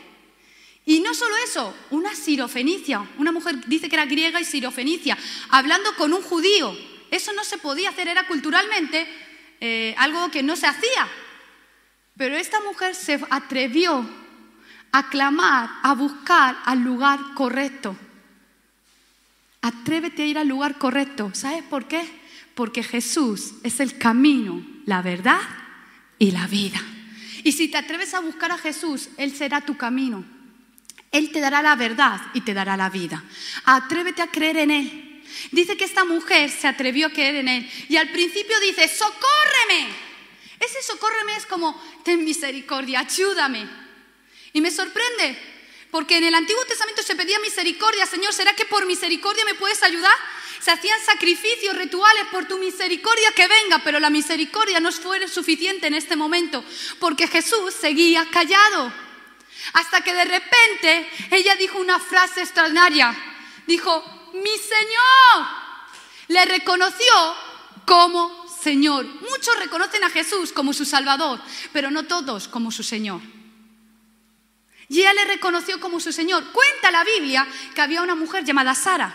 Y 0.85 0.99
no 0.99 1.13
solo 1.13 1.35
eso, 1.37 1.75
una 1.91 2.13
sirofenicia, 2.13 3.07
una 3.17 3.31
mujer 3.31 3.65
dice 3.67 3.89
que 3.89 3.95
era 3.95 4.05
griega 4.05 4.41
y 4.41 4.45
sirofenicia, 4.45 5.17
hablando 5.49 5.95
con 5.95 6.13
un 6.13 6.21
judío. 6.21 6.77
Eso 7.09 7.31
no 7.33 7.43
se 7.43 7.57
podía 7.57 7.89
hacer, 7.89 8.07
era 8.07 8.27
culturalmente 8.27 9.07
eh, 9.61 9.95
algo 9.97 10.29
que 10.29 10.43
no 10.43 10.55
se 10.55 10.67
hacía. 10.67 11.09
Pero 12.17 12.35
esta 12.35 12.61
mujer 12.61 12.95
se 12.95 13.19
atrevió 13.29 14.07
a 14.91 15.09
clamar, 15.09 15.69
a 15.81 15.93
buscar 15.95 16.57
al 16.65 16.79
lugar 16.79 17.19
correcto. 17.33 17.95
Atrévete 19.61 20.23
a 20.23 20.25
ir 20.27 20.37
al 20.37 20.47
lugar 20.47 20.77
correcto. 20.77 21.31
¿Sabes 21.33 21.63
por 21.63 21.87
qué? 21.87 22.03
Porque 22.53 22.83
Jesús 22.83 23.53
es 23.63 23.79
el 23.79 23.97
camino, 23.97 24.63
la 24.85 25.01
verdad 25.01 25.41
y 26.19 26.31
la 26.31 26.47
vida. 26.47 26.81
Y 27.43 27.53
si 27.53 27.67
te 27.67 27.77
atreves 27.77 28.13
a 28.13 28.19
buscar 28.19 28.51
a 28.51 28.57
Jesús, 28.57 29.09
Él 29.17 29.35
será 29.35 29.61
tu 29.61 29.75
camino. 29.75 30.23
Él 31.11 31.31
te 31.31 31.39
dará 31.39 31.61
la 31.61 31.75
verdad 31.75 32.21
y 32.33 32.41
te 32.41 32.53
dará 32.53 32.77
la 32.77 32.89
vida. 32.89 33.23
Atrévete 33.65 34.21
a 34.21 34.27
creer 34.27 34.57
en 34.57 34.71
Él. 34.71 35.23
Dice 35.51 35.75
que 35.75 35.85
esta 35.85 36.05
mujer 36.05 36.49
se 36.49 36.67
atrevió 36.67 37.07
a 37.07 37.11
creer 37.11 37.35
en 37.35 37.47
Él 37.47 37.69
y 37.89 37.95
al 37.95 38.09
principio 38.09 38.59
dice, 38.59 38.87
socórreme. 38.87 40.12
Ese 40.59 40.81
socórreme 40.83 41.35
es 41.35 41.45
como, 41.45 41.81
ten 42.03 42.23
misericordia, 42.23 42.99
ayúdame. 42.99 43.67
Y 44.53 44.61
me 44.61 44.71
sorprende, 44.71 45.37
porque 45.91 46.17
en 46.17 46.25
el 46.25 46.35
Antiguo 46.35 46.63
Testamento 46.65 47.03
se 47.03 47.15
pedía 47.15 47.39
misericordia, 47.39 48.05
Señor, 48.05 48.33
¿será 48.33 48.55
que 48.55 48.65
por 48.65 48.85
misericordia 48.85 49.45
me 49.45 49.55
puedes 49.55 49.81
ayudar? 49.83 50.15
Se 50.59 50.71
hacían 50.71 50.99
sacrificios 51.03 51.75
rituales 51.75 52.25
por 52.31 52.47
tu 52.47 52.57
misericordia 52.57 53.31
que 53.33 53.47
venga, 53.47 53.79
pero 53.83 53.99
la 53.99 54.09
misericordia 54.09 54.79
no 54.79 54.91
fue 54.91 55.27
suficiente 55.27 55.87
en 55.87 55.93
este 55.93 56.15
momento, 56.15 56.63
porque 56.99 57.27
Jesús 57.27 57.73
seguía 57.73 58.25
callado. 58.31 58.93
Hasta 59.73 60.01
que 60.01 60.13
de 60.13 60.25
repente 60.25 61.09
ella 61.31 61.55
dijo 61.55 61.79
una 61.79 61.99
frase 61.99 62.41
extraordinaria. 62.41 63.15
Dijo, 63.65 64.03
mi 64.33 64.57
Señor. 64.57 65.63
Le 66.27 66.45
reconoció 66.45 67.35
como 67.85 68.42
Señor. 68.63 69.05
Muchos 69.05 69.59
reconocen 69.59 70.03
a 70.03 70.09
Jesús 70.09 70.51
como 70.51 70.73
su 70.73 70.85
Salvador, 70.85 71.41
pero 71.71 71.91
no 71.91 72.03
todos 72.03 72.47
como 72.47 72.71
su 72.71 72.83
Señor. 72.83 73.21
Y 74.89 74.99
ella 74.99 75.13
le 75.13 75.25
reconoció 75.25 75.79
como 75.79 75.99
su 75.99 76.11
Señor. 76.11 76.51
Cuenta 76.51 76.91
la 76.91 77.03
Biblia 77.03 77.47
que 77.75 77.81
había 77.81 78.01
una 78.01 78.15
mujer 78.15 78.43
llamada 78.43 78.75
Sara, 78.75 79.13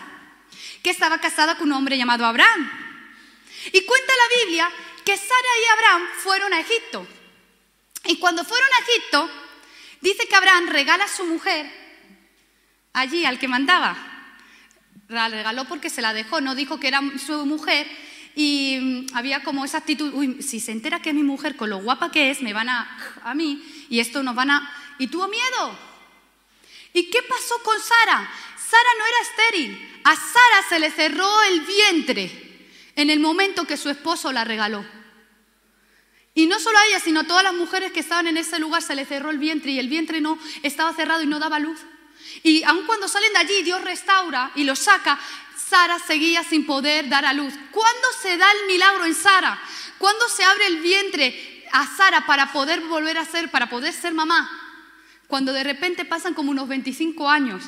que 0.83 0.89
estaba 0.89 1.19
casada 1.19 1.57
con 1.57 1.67
un 1.67 1.77
hombre 1.77 1.97
llamado 1.97 2.25
Abraham. 2.25 2.69
Y 3.73 3.81
cuenta 3.81 4.13
la 4.15 4.43
Biblia 4.43 4.71
que 5.03 5.17
Sara 5.17 5.53
y 5.61 5.71
Abraham 5.73 6.07
fueron 6.17 6.53
a 6.53 6.59
Egipto. 6.59 7.07
Y 8.05 8.17
cuando 8.17 8.43
fueron 8.45 8.69
a 8.73 8.83
Egipto, 8.83 9.29
Dice 10.01 10.27
que 10.27 10.35
Abraham 10.35 10.67
regala 10.67 11.05
a 11.05 11.09
su 11.09 11.25
mujer 11.25 11.69
allí 12.93 13.25
al 13.25 13.37
que 13.37 13.47
mandaba. 13.47 13.97
La 15.07 15.27
regaló 15.27 15.65
porque 15.65 15.89
se 15.89 16.01
la 16.01 16.13
dejó, 16.13 16.39
no 16.39 16.55
dijo 16.55 16.79
que 16.79 16.87
era 16.87 17.01
su 17.17 17.45
mujer 17.45 17.87
y 18.35 18.77
mm, 18.79 19.15
había 19.15 19.43
como 19.43 19.65
esa 19.65 19.79
actitud, 19.79 20.13
uy, 20.13 20.41
si 20.41 20.59
se 20.59 20.71
entera 20.71 21.01
que 21.01 21.09
es 21.09 21.15
mi 21.15 21.23
mujer 21.23 21.55
con 21.55 21.69
lo 21.69 21.79
guapa 21.79 22.11
que 22.11 22.31
es, 22.31 22.41
me 22.41 22.53
van 22.53 22.69
a 22.69 23.19
a 23.23 23.33
mí 23.33 23.61
y 23.89 23.99
esto 23.99 24.23
nos 24.23 24.35
van 24.35 24.51
a... 24.51 24.75
Y 24.99 25.07
tuvo 25.07 25.27
miedo. 25.27 25.77
¿Y 26.93 27.09
qué 27.09 27.19
pasó 27.23 27.55
con 27.63 27.77
Sara? 27.79 28.29
Sara 28.57 28.89
no 28.97 29.05
era 29.05 29.21
estéril. 29.21 30.01
A 30.03 30.15
Sara 30.15 30.69
se 30.69 30.79
le 30.79 30.91
cerró 30.91 31.43
el 31.43 31.61
vientre 31.61 32.67
en 32.95 33.09
el 33.09 33.19
momento 33.19 33.65
que 33.65 33.77
su 33.77 33.89
esposo 33.89 34.31
la 34.31 34.43
regaló. 34.43 34.85
Y 36.35 36.45
no 36.47 36.59
solo 36.59 36.77
a 36.77 36.85
ella, 36.85 36.99
sino 36.99 37.21
a 37.21 37.23
todas 37.23 37.43
las 37.43 37.53
mujeres 37.53 37.91
que 37.91 38.01
estaban 38.01 38.27
en 38.27 38.37
ese 38.37 38.59
lugar 38.59 38.81
se 38.81 38.95
le 38.95 39.05
cerró 39.05 39.31
el 39.31 39.39
vientre 39.39 39.71
y 39.71 39.79
el 39.79 39.89
vientre 39.89 40.21
no 40.21 40.37
estaba 40.63 40.93
cerrado 40.93 41.23
y 41.23 41.27
no 41.27 41.39
daba 41.39 41.59
luz. 41.59 41.79
Y 42.43 42.63
aun 42.63 42.85
cuando 42.85 43.07
salen 43.07 43.33
de 43.33 43.39
allí, 43.39 43.63
Dios 43.63 43.81
restaura 43.83 44.51
y 44.55 44.63
los 44.63 44.79
saca, 44.79 45.19
Sara 45.69 45.99
seguía 45.99 46.43
sin 46.43 46.65
poder 46.65 47.09
dar 47.09 47.25
a 47.25 47.33
luz. 47.33 47.53
¿Cuándo 47.71 48.07
se 48.21 48.37
da 48.37 48.47
el 48.51 48.67
milagro 48.67 49.05
en 49.05 49.13
Sara? 49.13 49.59
¿Cuándo 49.97 50.27
se 50.29 50.43
abre 50.43 50.65
el 50.67 50.77
vientre 50.77 51.65
a 51.71 51.85
Sara 51.95 52.25
para 52.25 52.51
poder 52.51 52.81
volver 52.81 53.17
a 53.17 53.25
ser, 53.25 53.51
para 53.51 53.69
poder 53.69 53.93
ser 53.93 54.13
mamá? 54.13 54.49
Cuando 55.27 55.53
de 55.53 55.63
repente 55.63 56.05
pasan 56.05 56.33
como 56.33 56.51
unos 56.51 56.67
25 56.67 57.29
años 57.29 57.63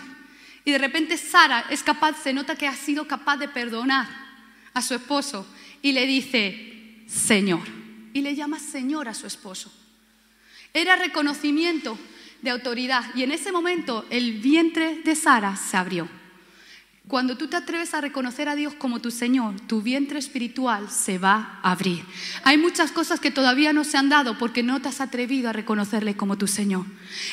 y 0.65 0.71
de 0.71 0.77
repente 0.79 1.17
Sara 1.17 1.65
es 1.69 1.83
capaz, 1.83 2.21
se 2.23 2.33
nota 2.33 2.55
que 2.55 2.67
ha 2.67 2.75
sido 2.75 3.07
capaz 3.07 3.37
de 3.37 3.47
perdonar 3.47 4.07
a 4.73 4.81
su 4.81 4.95
esposo 4.95 5.45
y 5.81 5.91
le 5.91 6.07
dice, 6.07 7.03
Señor 7.07 7.81
y 8.13 8.21
le 8.21 8.35
llama 8.35 8.59
Señor 8.59 9.07
a 9.07 9.13
su 9.13 9.27
esposo. 9.27 9.71
Era 10.73 10.95
reconocimiento 10.95 11.97
de 12.41 12.49
autoridad 12.49 13.05
y 13.15 13.23
en 13.23 13.31
ese 13.31 13.51
momento 13.51 14.05
el 14.09 14.39
vientre 14.39 15.01
de 15.03 15.15
Sara 15.15 15.55
se 15.55 15.77
abrió. 15.77 16.20
Cuando 17.11 17.35
tú 17.35 17.47
te 17.47 17.57
atreves 17.57 17.93
a 17.93 17.99
reconocer 17.99 18.47
a 18.47 18.55
Dios 18.55 18.73
como 18.73 19.01
tu 19.01 19.11
Señor, 19.11 19.59
tu 19.67 19.81
vientre 19.81 20.17
espiritual 20.17 20.89
se 20.89 21.17
va 21.17 21.59
a 21.61 21.73
abrir. 21.73 22.05
Hay 22.45 22.57
muchas 22.57 22.93
cosas 22.93 23.19
que 23.19 23.31
todavía 23.31 23.73
no 23.73 23.83
se 23.83 23.97
han 23.97 24.07
dado 24.07 24.37
porque 24.37 24.63
no 24.63 24.81
te 24.81 24.87
has 24.87 25.01
atrevido 25.01 25.49
a 25.49 25.51
reconocerle 25.51 26.15
como 26.15 26.37
tu 26.37 26.47
Señor. 26.47 26.85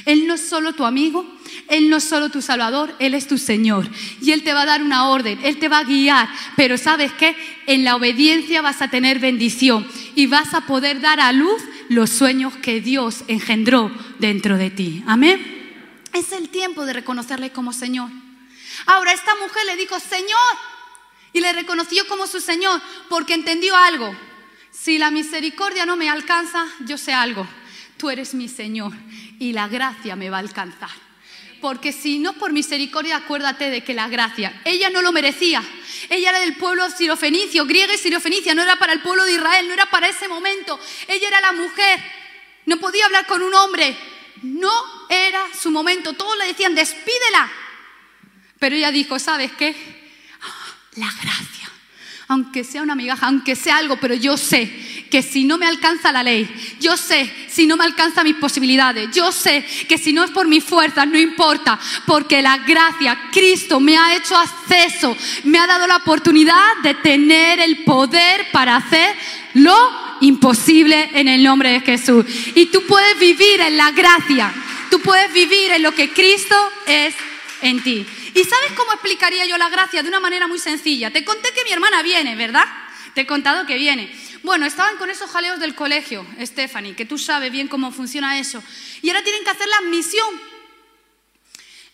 Él 0.05 0.27
no 0.27 0.35
es 0.35 0.41
solo 0.41 0.73
tu 0.73 0.85
amigo, 0.85 1.25
Él 1.69 1.89
no 1.91 1.99
es 1.99 2.03
solo 2.03 2.29
tu 2.29 2.43
Salvador, 2.43 2.93
Él 2.99 3.15
es 3.15 3.29
tu 3.29 3.39
Señor. 3.39 3.89
Y 4.21 4.33
Él 4.33 4.43
te 4.43 4.53
va 4.53 4.63
a 4.63 4.67
dar 4.67 4.83
una 4.83 5.11
orden, 5.11 5.39
Él 5.45 5.61
te 5.61 5.69
va 5.69 5.79
a 5.79 5.85
guiar. 5.85 6.29
Pero 6.57 6.77
sabes 6.77 7.13
qué? 7.13 7.37
En 7.69 7.85
la 7.85 7.95
obediencia 7.95 8.61
vas 8.63 8.83
a 8.83 8.91
tener 8.91 9.21
bendición 9.21 9.87
y 10.17 10.27
vas 10.27 10.55
a 10.55 10.63
poder 10.63 11.01
dar 11.01 11.21
a 11.21 11.33
luz 11.33 11.63
los 11.89 12.11
sueños 12.11 12.53
que 12.57 12.81
Dios 12.81 13.23
engendró 13.29 13.93
dentro 14.19 14.59
de 14.59 14.71
ti. 14.71 15.05
Amén. 15.07 15.41
Es 16.13 16.33
el 16.33 16.49
tiempo 16.49 16.85
de 16.85 16.95
reconocerle 16.95 17.51
como 17.51 17.73
Señor. 17.73 18.11
Ahora 18.87 19.13
esta 19.13 19.35
mujer 19.37 19.67
le 19.67 19.77
dijo, 19.77 19.99
Señor, 20.01 20.39
y 21.33 21.41
le 21.41 21.53
reconoció 21.53 22.07
como 22.09 22.27
su 22.27 22.41
Señor, 22.41 22.81
porque 23.09 23.35
entendió 23.35 23.77
algo. 23.77 24.15
Si 24.71 24.99
la 24.99 25.11
misericordia 25.11 25.87
no 25.87 25.97
me 25.97 26.09
alcanza, 26.09 26.67
yo 26.81 26.99
sé 26.99 27.13
algo. 27.13 27.47
Tú 27.97 28.11
eres 28.11 28.35
mi 28.35 28.49
Señor 28.49 28.93
y 29.39 29.53
la 29.53 29.69
gracia 29.69 30.17
me 30.17 30.31
va 30.31 30.37
a 30.37 30.41
alcanzar. 30.41 30.91
Porque 31.61 31.93
si 31.93 32.21
no 32.21 32.35
por 32.35 32.53
misericordia, 32.53 33.17
acuérdate 33.17 33.71
de 33.71 33.83
que 33.83 33.93
la 33.93 34.09
gracia, 34.09 34.61
ella 34.65 34.91
no 34.91 35.03
lo 35.03 35.11
merecía. 35.11 35.63
Ella 36.09 36.31
era 36.31 36.41
del 36.41 36.57
pueblo 36.57 36.89
sirofenicio, 36.91 37.67
griega 37.67 37.95
y 37.95 37.99
sirofenicia, 37.99 38.55
no 38.55 38.63
era 38.63 38.77
para 38.77 38.93
el 38.93 39.01
pueblo 39.01 39.25
de 39.25 39.33
Israel, 39.33 39.67
no 39.67 39.75
era 39.75 39.87
para 39.87 40.09
ese 40.09 40.29
momento. 40.29 40.79
Ella 41.09 41.27
era 41.27 41.41
la 41.41 41.53
mujer, 41.53 42.01
no 42.67 42.77
podía 42.79 43.07
hablar 43.07 43.27
con 43.27 43.43
un 43.43 43.53
hombre, 43.55 43.97
no 44.43 44.73
era 45.09 45.43
su 45.61 45.73
momento. 45.73 46.13
Todos 46.13 46.39
le 46.39 46.47
decían, 46.47 46.77
despídela, 46.77 47.51
pero 48.59 48.77
ella 48.77 48.91
dijo, 48.91 49.19
¿sabes 49.19 49.53
qué? 49.53 49.99
la 50.99 51.07
gracia. 51.23 51.71
Aunque 52.29 52.63
sea 52.63 52.83
una 52.83 52.95
migaja, 52.95 53.27
aunque 53.27 53.57
sea 53.57 53.79
algo, 53.79 53.97
pero 53.97 54.15
yo 54.15 54.37
sé 54.37 54.71
que 55.11 55.23
si 55.23 55.45
no 55.45 55.57
me 55.57 55.67
alcanza 55.67 56.13
la 56.13 56.23
ley, 56.23 56.47
yo 56.79 56.95
sé 56.99 57.33
si 57.49 57.67
no 57.67 57.79
me 57.79 57.85
alcanza 57.85 58.23
mis 58.23 58.37
posibilidades, 58.37 59.09
yo 59.15 59.33
sé 59.33 59.65
que 59.89 59.97
si 59.97 60.13
no 60.13 60.23
es 60.23 60.31
por 60.31 60.47
mis 60.47 60.63
fuerzas, 60.63 61.07
no 61.07 61.19
importa, 61.19 61.81
porque 62.07 62.43
la 62.43 62.59
gracia, 62.59 63.19
Cristo 63.33 63.81
me 63.81 63.97
ha 63.97 64.15
hecho 64.15 64.37
acceso, 64.37 65.17
me 65.45 65.59
ha 65.59 65.67
dado 65.67 65.87
la 65.87 65.97
oportunidad 65.97 66.77
de 66.83 66.95
tener 66.97 67.61
el 67.61 67.85
poder 67.85 68.51
para 68.53 68.77
hacer 68.77 69.17
lo 69.55 70.19
imposible 70.21 71.11
en 71.15 71.29
el 71.29 71.43
nombre 71.43 71.71
de 71.71 71.81
Jesús. 71.81 72.27
Y 72.55 72.67
tú 72.67 72.83
puedes 72.87 73.19
vivir 73.19 73.63
en 73.63 73.79
la 73.79 73.93
gracia, 73.93 74.53
tú 74.91 75.01
puedes 75.01 75.33
vivir 75.33 75.71
en 75.71 75.83
lo 75.83 75.95
que 75.95 76.13
Cristo 76.13 76.55
es 76.87 77.15
en 77.63 77.83
ti. 77.83 78.07
¿Y 78.39 78.45
sabes 78.45 78.71
cómo 78.77 78.93
explicaría 78.93 79.47
yo 79.47 79.59
la 79.59 79.69
gracia? 79.69 80.01
De 80.01 80.09
una 80.09 80.21
manera 80.21 80.47
muy 80.47 80.61
sencilla. 80.61 81.11
Te 81.11 81.25
conté 81.25 81.53
que 81.53 81.65
mi 81.65 81.73
hermana 81.73 82.03
viene, 82.03 82.37
¿verdad? 82.37 82.65
Te 83.13 83.23
he 83.23 83.27
contado 83.27 83.67
que 83.67 83.75
viene. 83.75 84.15
Bueno, 84.45 84.65
estaban 84.65 84.97
con 84.97 85.11
esos 85.11 85.29
jaleos 85.29 85.59
del 85.59 85.75
colegio, 85.75 86.25
Stephanie, 86.41 86.95
que 86.95 87.05
tú 87.05 87.19
sabes 87.19 87.51
bien 87.51 87.67
cómo 87.67 87.91
funciona 87.91 88.39
eso. 88.39 88.63
Y 89.03 89.09
ahora 89.09 89.25
tienen 89.25 89.43
que 89.43 89.51
hacer 89.51 89.67
la 89.67 89.79
admisión. 89.79 90.41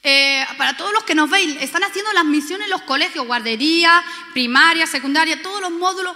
Eh, 0.02 0.44
para 0.59 0.76
todos 0.76 0.92
los 0.92 1.04
que 1.04 1.14
nos 1.14 1.30
veis, 1.30 1.57
están 1.62 1.83
haciendo 1.83 2.12
las 2.12 2.26
misiones 2.26 2.66
en 2.66 2.72
los 2.72 2.83
colegios, 2.83 3.26
guardería, 3.26 4.04
primaria, 4.35 4.87
secundaria, 4.87 5.40
todos 5.40 5.62
los 5.62 5.70
módulos, 5.70 6.14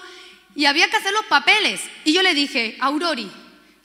y 0.54 0.66
había 0.66 0.90
que 0.90 0.96
hacer 0.96 1.14
los 1.14 1.24
papeles. 1.24 1.80
Y 2.04 2.12
yo 2.12 2.20
le 2.20 2.34
dije, 2.34 2.76
Aurori, 2.80 3.30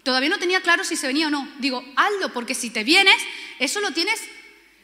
todavía 0.03 0.27
no 0.27 0.39
tenía 0.39 0.60
claro 0.60 0.84
si 0.84 0.97
se 0.97 1.08
venía 1.08 1.27
o 1.27 1.32
no. 1.32 1.47
Digo, 1.60 1.86
hazlo, 1.95 2.34
porque 2.34 2.53
si 2.53 2.69
te 2.69 2.84
vienes, 2.84 3.15
eso 3.60 3.79
lo 3.79 3.91
tienes. 3.91 4.19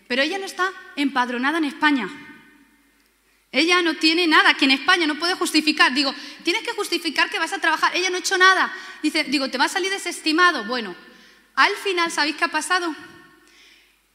Pero 0.10 0.24
ella 0.24 0.40
no 0.40 0.46
está 0.46 0.74
empadronada 0.96 1.60
en 1.60 1.66
España. 1.66 2.10
Ella 3.52 3.84
no 3.84 3.96
tiene 3.98 4.26
nada, 4.26 4.56
que 4.56 4.66
en 4.66 4.72
España 4.72 5.06
no 5.06 5.20
puede 5.20 5.36
justificar. 5.36 5.94
Digo, 5.94 6.16
tienes 6.44 6.64
que 6.64 6.72
justificar 6.72 7.30
que 7.30 7.38
vas 7.38 7.54
a 7.54 7.60
trabajar. 7.60 7.96
Ella 7.96 8.10
no 8.10 8.16
ha 8.16 8.20
hecho 8.20 8.36
nada. 8.36 8.74
Dice, 9.04 9.26
digo, 9.26 9.52
te 9.52 9.60
va 9.60 9.66
a 9.66 9.70
salir 9.70 9.92
desestimado. 9.92 10.66
Bueno, 10.66 10.96
al 11.54 11.74
final, 11.76 12.10
¿sabéis 12.10 12.38
qué 12.38 12.46
ha 12.46 12.48
pasado? 12.48 12.96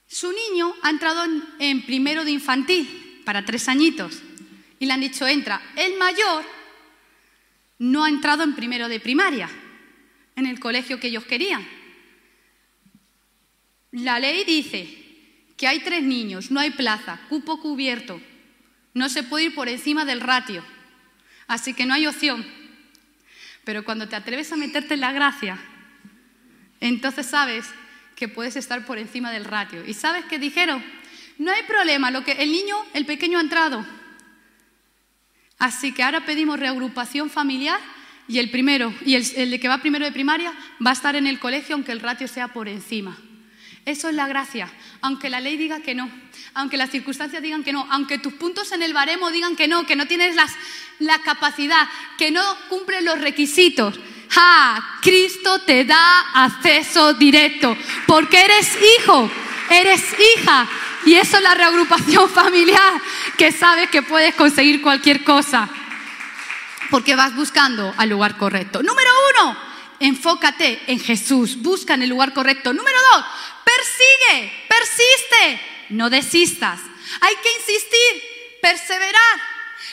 Su 0.09 0.33
niño 0.33 0.75
ha 0.83 0.91
entrado 0.91 1.25
en, 1.61 1.87
primero 1.87 2.25
de 2.25 2.33
infantil, 2.33 3.23
para 3.25 3.45
tres 3.45 3.69
añitos. 3.69 4.21
Y 4.81 4.87
le 4.87 4.95
han 4.95 5.01
dicho, 5.01 5.29
entra. 5.29 5.63
El 5.77 5.97
mayor 5.97 6.45
no 7.79 8.03
ha 8.03 8.09
entrado 8.09 8.43
en 8.43 8.57
primero 8.57 8.89
de 8.89 8.99
primaria, 8.99 9.49
en 10.35 10.47
el 10.47 10.59
colegio 10.59 10.99
que 10.99 11.07
ellos 11.07 11.25
querían. 11.25 11.65
La 13.93 14.19
ley 14.19 14.43
dice 14.43 15.04
que 15.57 15.67
hay 15.67 15.81
tres 15.81 16.03
niños, 16.03 16.51
no 16.51 16.61
hay 16.61 16.71
plaza, 16.71 17.21
cupo 17.29 17.61
cubierto. 17.61 18.21
No 18.93 19.09
se 19.09 19.23
puede 19.23 19.47
ir 19.47 19.55
por 19.55 19.69
encima 19.69 20.05
del 20.05 20.21
ratio. 20.21 20.65
Así 21.47 21.75
que 21.75 21.87
no 21.87 21.95
hay 21.95 22.07
opción. 22.07 22.45
Pero 23.65 23.85
cuando 23.85 24.09
te 24.09 24.17
atreves 24.17 24.53
a 24.53 24.57
meterte 24.57 24.95
en 24.95 25.01
la 25.01 25.13
gracia, 25.13 25.59
entonces 26.81 27.27
sabes 27.27 27.67
que 28.17 28.29
puedes 28.29 28.57
estar 28.57 28.85
por 28.85 28.99
encima 28.99 29.33
del 29.33 29.45
ratio. 29.45 29.85
¿Y 29.87 29.95
sabes 29.95 30.25
qué 30.27 30.39
dijeron? 30.39 30.85
No 31.39 31.51
hay 31.51 31.63
problema, 31.65 32.11
lo 32.11 32.25
que 32.25 32.33
el 32.33 32.53
niño, 32.53 32.77
el 32.93 33.07
pequeño 33.07 33.39
ha 33.39 33.43
entrado. 33.43 33.85
Así 35.59 35.93
que 35.93 36.03
ahora 36.03 36.25
pedimos 36.25 36.59
reagrupación 36.59 37.31
familiar 37.31 37.81
y 38.29 38.39
el 38.39 38.51
primero, 38.51 38.93
y 39.05 39.15
el, 39.15 39.25
el 39.37 39.61
que 39.61 39.69
va 39.69 39.79
primero 39.79 40.05
de 40.05 40.13
primaria, 40.13 40.53
va 40.85 40.91
a 40.91 40.95
estar 40.95 41.17
en 41.17 41.27
el 41.27 41.39
colegio 41.39 41.75
aunque 41.75 41.93
el 41.93 42.01
ratio 42.01 42.29
sea 42.29 42.49
por 42.49 42.69
encima. 42.69 43.19
Eso 43.87 44.09
es 44.09 44.15
la 44.15 44.27
gracia, 44.27 44.71
aunque 45.03 45.29
la 45.29 45.41
ley 45.41 45.59
diga 45.59 45.81
que 45.81 45.95
no, 45.95 46.11
aunque 46.55 46.79
las 46.79 46.91
circunstancias 46.91 47.43
digan 47.43 47.63
que 47.63 47.73
no, 47.73 47.87
aunque 47.91 48.19
tus 48.19 48.33
puntos 48.33 48.73
en 48.73 48.83
el 48.83 48.95
baremo 48.95 49.31
digan 49.31 49.57
que 49.57 49.69
no, 49.69 49.85
que 49.85 49.95
no 49.95 50.07
tienes 50.07 50.37
la 51.01 51.19
capacidad, 51.19 51.87
que 52.17 52.31
no 52.31 52.43
cumplen 52.71 53.05
los 53.05 53.21
requisitos. 53.21 54.01
¡Ja! 54.31 54.99
Cristo 55.03 55.61
te 55.61 55.85
da 55.85 56.21
acceso 56.33 57.13
directo, 57.13 57.77
porque 58.07 58.43
eres 58.43 58.71
hijo, 58.99 59.31
eres 59.69 60.03
hija, 60.19 60.67
y 61.05 61.15
eso 61.15 61.37
es 61.37 61.43
la 61.43 61.55
reagrupación 61.55 62.31
familiar, 62.35 62.95
que 63.37 63.53
sabes 63.53 63.91
que 63.91 64.03
puedes 64.03 64.35
conseguir 64.35 64.81
cualquier 64.81 65.23
cosa, 65.25 65.69
porque 66.91 67.17
vas 67.17 67.37
buscando 67.37 67.93
al 67.99 68.09
lugar 68.09 68.39
correcto. 68.39 68.83
Número 68.83 69.11
uno, 69.35 69.57
enfócate 70.01 70.81
en 70.87 71.01
Jesús, 71.01 71.61
busca 71.61 71.95
en 71.95 72.03
el 72.03 72.09
lugar 72.09 72.33
correcto. 72.33 72.73
Número 72.73 72.99
dos, 73.13 73.25
Persigue, 73.85 74.67
persiste, 74.67 75.61
no 75.91 76.09
desistas. 76.09 76.81
Hay 77.21 77.37
que 77.37 77.53
insistir, 77.53 78.59
perseverar. 78.63 79.41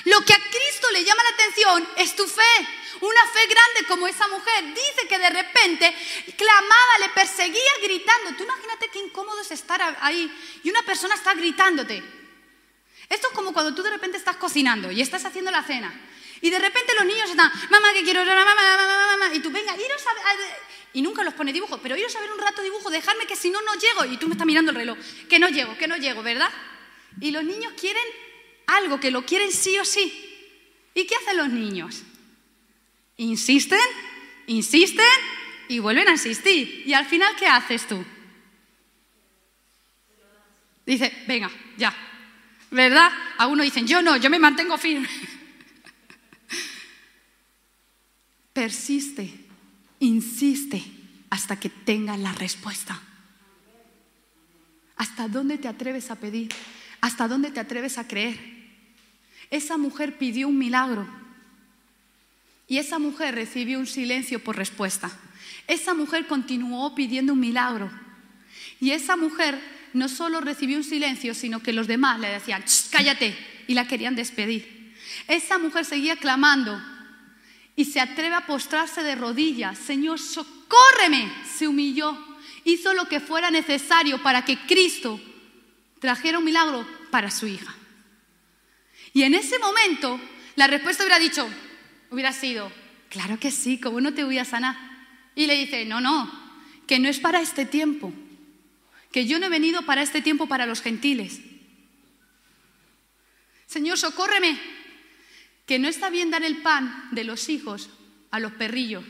Lo 0.06 0.22
que 0.22 0.34
a 0.34 0.40
Cristo 0.40 0.90
le 0.92 1.04
llama 1.04 1.24
la 1.24 1.30
atención 1.30 1.90
es 1.98 2.16
tu 2.16 2.26
fe. 2.26 2.68
Una 3.02 3.26
fe 3.28 3.48
grande 3.48 3.88
como 3.88 4.08
esa 4.08 4.28
mujer. 4.30 4.64
Dice 4.74 5.08
que 5.10 5.20
de 5.20 5.30
repente 5.30 5.94
clamaba, 6.38 7.00
le 7.02 7.10
perseguía 7.10 7.72
gritando. 7.84 8.32
Tú 8.38 8.44
imagínate 8.44 8.90
qué 8.90 9.00
incómodo 9.00 9.42
es 9.42 9.52
estar 9.52 9.82
ahí 10.00 10.32
y 10.64 10.70
una 10.70 10.84
persona 10.84 11.16
está 11.16 11.34
gritándote. 11.34 12.02
Esto 13.10 13.28
es 13.28 13.34
como 13.34 13.52
cuando 13.52 13.76
tú 13.76 13.84
de 13.84 13.90
repente 13.90 14.18
estás 14.18 14.38
cocinando 14.38 14.90
y 14.90 15.02
estás 15.02 15.26
haciendo 15.26 15.52
la 15.52 15.64
cena. 15.64 15.94
Y 16.42 16.50
de 16.50 16.60
repente 16.60 16.94
los 16.98 17.06
niños 17.06 17.30
están, 17.30 17.52
mamá, 17.70 17.94
que 17.94 18.04
quiero, 18.04 18.26
mamá, 18.26 18.44
mamá, 18.44 18.78
mamá, 18.78 19.18
mamá. 19.18 19.36
Y 19.36 19.40
tú, 19.40 19.52
venga, 19.52 19.76
iros 19.76 20.02
a, 20.08 20.92
y 20.94 21.02
nunca 21.02 21.24
los 21.24 21.34
pone 21.34 21.54
dibujo, 21.54 21.78
pero 21.78 21.96
iros 21.96 22.16
a 22.16 22.20
ver 22.20 22.32
un 22.32 22.40
rato 22.40 22.62
dibujo, 22.62 22.90
dejarme 22.90 23.26
que 23.26 23.36
si 23.36 23.50
no, 23.50 23.62
no 23.62 23.76
llego. 23.76 24.06
Y 24.06 24.18
tú 24.18 24.28
me 24.28 24.34
estás 24.34 24.48
mirando 24.48 24.72
el 24.72 24.78
reloj, 24.78 24.98
que 25.30 25.40
no 25.40 25.50
llego, 25.50 25.78
que 25.78 25.88
no 25.88 25.98
llego, 25.98 26.24
¿verdad? 26.24 26.52
Y 27.20 27.32
los 27.32 27.44
niños 27.44 27.74
quieren 27.80 28.04
algo, 28.68 29.00
que 29.00 29.12
lo 29.12 29.26
quieren 29.26 29.52
sí 29.52 29.78
o 29.78 29.86
sí. 29.86 30.12
¿Y 30.94 31.06
qué 31.06 31.16
hacen 31.16 31.38
los 31.38 31.50
niños? 31.50 32.04
Insisten, 33.18 33.80
insisten 34.48 35.06
y 35.68 35.80
vuelven 35.80 36.08
a 36.10 36.12
insistir. 36.12 36.84
¿Y 36.86 36.94
al 36.94 37.06
final 37.06 37.36
qué 37.38 37.48
haces 37.48 37.88
tú? 37.88 38.04
Dice, 40.86 41.24
venga, 41.28 41.50
ya. 41.78 41.96
¿Verdad? 42.72 43.12
Algunos 43.38 43.66
dicen, 43.66 43.88
yo 43.88 44.02
no, 44.02 44.18
yo 44.18 44.30
me 44.30 44.40
mantengo 44.40 44.78
firme. 44.78 45.08
Persiste 48.62 49.34
Insiste 50.02 50.84
hasta 51.32 51.60
que 51.60 51.70
tengas 51.70 52.20
la 52.20 52.32
respuesta. 52.32 53.02
¿Hasta 54.98 55.28
dónde 55.28 55.58
te 55.58 55.68
atreves 55.68 56.12
a 56.12 56.16
pedir? 56.18 56.50
¿Hasta 57.02 57.28
dónde 57.28 57.50
te 57.50 57.60
atreves 57.60 57.98
a 57.98 58.08
creer? 58.08 58.38
Esa 59.50 59.78
mujer 59.78 60.20
pidió 60.20 60.48
un 60.48 60.60
milagro 60.60 61.08
y 62.68 62.78
esa 62.78 63.00
mujer 63.00 63.34
recibió 63.34 63.80
un 63.80 63.88
silencio 63.88 64.44
por 64.44 64.58
respuesta. 64.58 65.10
Esa 65.66 65.96
mujer 65.96 66.28
continuó 66.28 66.94
pidiendo 66.94 67.34
un 67.34 67.40
milagro 67.40 67.90
y 68.80 68.92
esa 68.92 69.18
mujer 69.18 69.60
no 69.94 70.08
solo 70.08 70.40
recibió 70.40 70.78
un 70.78 70.84
silencio, 70.84 71.34
sino 71.34 71.64
que 71.64 71.74
los 71.74 71.88
demás 71.88 72.20
le 72.20 72.28
decían, 72.28 72.64
cállate, 72.92 73.36
y 73.68 73.74
la 73.74 73.88
querían 73.88 74.16
despedir. 74.16 74.94
Esa 75.28 75.58
mujer 75.58 75.84
seguía 75.84 76.16
clamando, 76.16 76.80
y 77.82 77.86
se 77.86 78.00
atreve 78.00 78.36
a 78.36 78.46
postrarse 78.46 79.02
de 79.02 79.16
rodillas. 79.16 79.76
Señor, 79.76 80.20
socórreme. 80.20 81.34
Se 81.52 81.68
humilló. 81.68 82.16
Hizo 82.64 82.94
lo 82.94 83.06
que 83.06 83.20
fuera 83.20 83.50
necesario 83.50 84.22
para 84.22 84.46
que 84.46 84.56
Cristo 84.68 85.20
trajera 85.98 86.38
un 86.38 86.46
milagro 86.46 86.88
para 87.10 87.32
su 87.32 87.48
hija. 87.48 87.74
Y 89.14 89.24
en 89.24 89.34
ese 89.34 89.58
momento 89.58 90.22
la 90.56 90.68
respuesta 90.68 91.04
hubiera 91.04 91.18
dicho, 91.18 91.50
hubiera 92.12 92.32
sido, 92.34 92.72
claro 93.10 93.40
que 93.40 93.50
sí, 93.50 93.80
¿cómo 93.80 94.00
no 94.00 94.14
te 94.14 94.26
voy 94.26 94.38
a 94.38 94.46
sanar? 94.46 94.78
Y 95.34 95.48
le 95.48 95.58
dice, 95.58 95.84
no, 95.86 96.02
no, 96.02 96.32
que 96.86 97.00
no 97.00 97.10
es 97.10 97.20
para 97.20 97.42
este 97.42 97.66
tiempo, 97.66 98.14
que 99.12 99.26
yo 99.26 99.40
no 99.40 99.48
he 99.48 99.50
venido 99.50 99.82
para 99.88 100.04
este 100.04 100.22
tiempo 100.22 100.46
para 100.46 100.68
los 100.68 100.82
gentiles. 100.82 101.42
Señor, 103.66 103.98
socórreme, 103.98 104.60
que 105.72 105.80
no 105.80 105.88
está 105.88 106.10
bien 106.10 106.30
dar 106.30 106.44
el 106.44 106.58
pan 106.58 107.08
de 107.12 107.24
los 107.24 107.48
hijos 107.48 107.90
a 108.30 108.42
los 108.42 108.52
perrillos. 108.52 109.06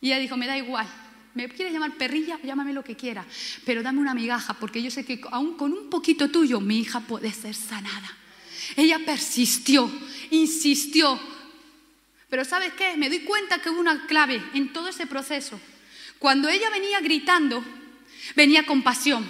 Y 0.00 0.06
ella 0.06 0.20
dijo, 0.20 0.36
me 0.36 0.46
da 0.46 0.56
igual, 0.56 0.86
me 1.34 1.48
quieres 1.48 1.74
llamar 1.74 1.96
perrilla, 1.96 2.38
llámame 2.44 2.72
lo 2.72 2.84
que 2.84 2.94
quiera, 2.94 3.26
pero 3.64 3.82
dame 3.82 3.98
una 3.98 4.14
migaja, 4.14 4.54
porque 4.54 4.80
yo 4.80 4.88
sé 4.92 5.04
que 5.04 5.20
aún 5.32 5.56
con 5.56 5.72
un 5.72 5.90
poquito 5.90 6.30
tuyo 6.30 6.60
mi 6.60 6.78
hija 6.78 7.00
puede 7.00 7.32
ser 7.32 7.56
sanada. 7.56 8.08
Ella 8.76 9.00
persistió, 9.04 9.90
insistió. 10.30 11.18
Pero 12.30 12.44
¿sabes 12.44 12.74
qué? 12.74 12.96
Me 12.96 13.08
doy 13.08 13.24
cuenta 13.24 13.60
que 13.60 13.70
hubo 13.70 13.80
una 13.80 14.06
clave 14.06 14.40
en 14.54 14.72
todo 14.72 14.86
ese 14.86 15.08
proceso. 15.08 15.60
Cuando 16.20 16.48
ella 16.48 16.70
venía 16.70 17.00
gritando, 17.00 17.64
venía 18.36 18.64
con 18.64 18.84
pasión. 18.84 19.28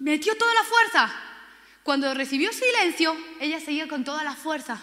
Metió 0.00 0.36
toda 0.36 0.52
la 0.52 0.64
fuerza, 0.64 1.33
cuando 1.84 2.12
recibió 2.14 2.50
silencio, 2.50 3.14
ella 3.40 3.60
seguía 3.60 3.86
con 3.86 4.04
toda 4.04 4.24
la 4.24 4.34
fuerza. 4.34 4.80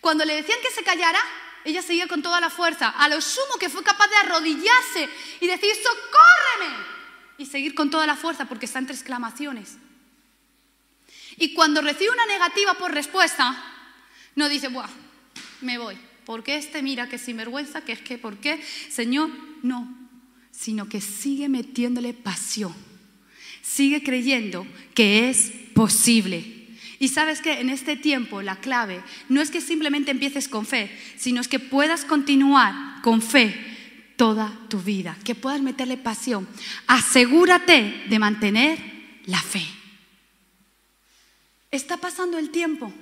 Cuando 0.00 0.24
le 0.24 0.36
decían 0.36 0.58
que 0.62 0.74
se 0.74 0.82
callara, 0.82 1.20
ella 1.66 1.82
seguía 1.82 2.08
con 2.08 2.22
toda 2.22 2.40
la 2.40 2.48
fuerza. 2.48 2.88
A 2.88 3.08
lo 3.08 3.20
sumo 3.20 3.58
que 3.60 3.68
fue 3.68 3.82
capaz 3.82 4.08
de 4.08 4.16
arrodillarse 4.16 5.08
y 5.38 5.46
decir, 5.46 5.70
socórreme. 5.74 6.98
Y 7.36 7.44
seguir 7.44 7.74
con 7.74 7.90
toda 7.90 8.06
la 8.06 8.16
fuerza 8.16 8.46
porque 8.46 8.64
está 8.64 8.78
entre 8.78 8.94
exclamaciones. 8.94 9.76
Y 11.36 11.52
cuando 11.52 11.82
recibe 11.82 12.10
una 12.10 12.26
negativa 12.26 12.74
por 12.74 12.92
respuesta, 12.92 13.62
no 14.34 14.48
dice, 14.48 14.68
Buah, 14.68 14.88
me 15.60 15.76
voy. 15.76 15.98
Porque 16.24 16.56
este 16.56 16.82
mira 16.82 17.08
que 17.08 17.18
sinvergüenza, 17.18 17.82
que 17.82 17.92
es 17.92 18.00
que, 18.00 18.16
¿por 18.16 18.38
qué? 18.38 18.64
Señor, 18.90 19.30
no. 19.62 19.94
Sino 20.52 20.88
que 20.88 21.02
sigue 21.02 21.50
metiéndole 21.50 22.14
pasión. 22.14 22.87
Sigue 23.62 24.02
creyendo 24.02 24.66
que 24.94 25.28
es 25.28 25.52
posible. 25.74 26.58
Y 26.98 27.08
sabes 27.08 27.40
que 27.40 27.60
en 27.60 27.70
este 27.70 27.96
tiempo 27.96 28.42
la 28.42 28.56
clave 28.56 29.02
no 29.28 29.40
es 29.40 29.50
que 29.50 29.60
simplemente 29.60 30.10
empieces 30.10 30.48
con 30.48 30.66
fe, 30.66 30.90
sino 31.16 31.40
es 31.40 31.48
que 31.48 31.60
puedas 31.60 32.04
continuar 32.04 33.00
con 33.02 33.22
fe 33.22 33.54
toda 34.16 34.52
tu 34.68 34.80
vida, 34.80 35.16
que 35.24 35.36
puedas 35.36 35.62
meterle 35.62 35.96
pasión. 35.96 36.48
Asegúrate 36.88 38.04
de 38.08 38.18
mantener 38.18 38.78
la 39.26 39.40
fe. 39.40 39.64
¿Está 41.70 41.98
pasando 41.98 42.36
el 42.38 42.50
tiempo 42.50 42.92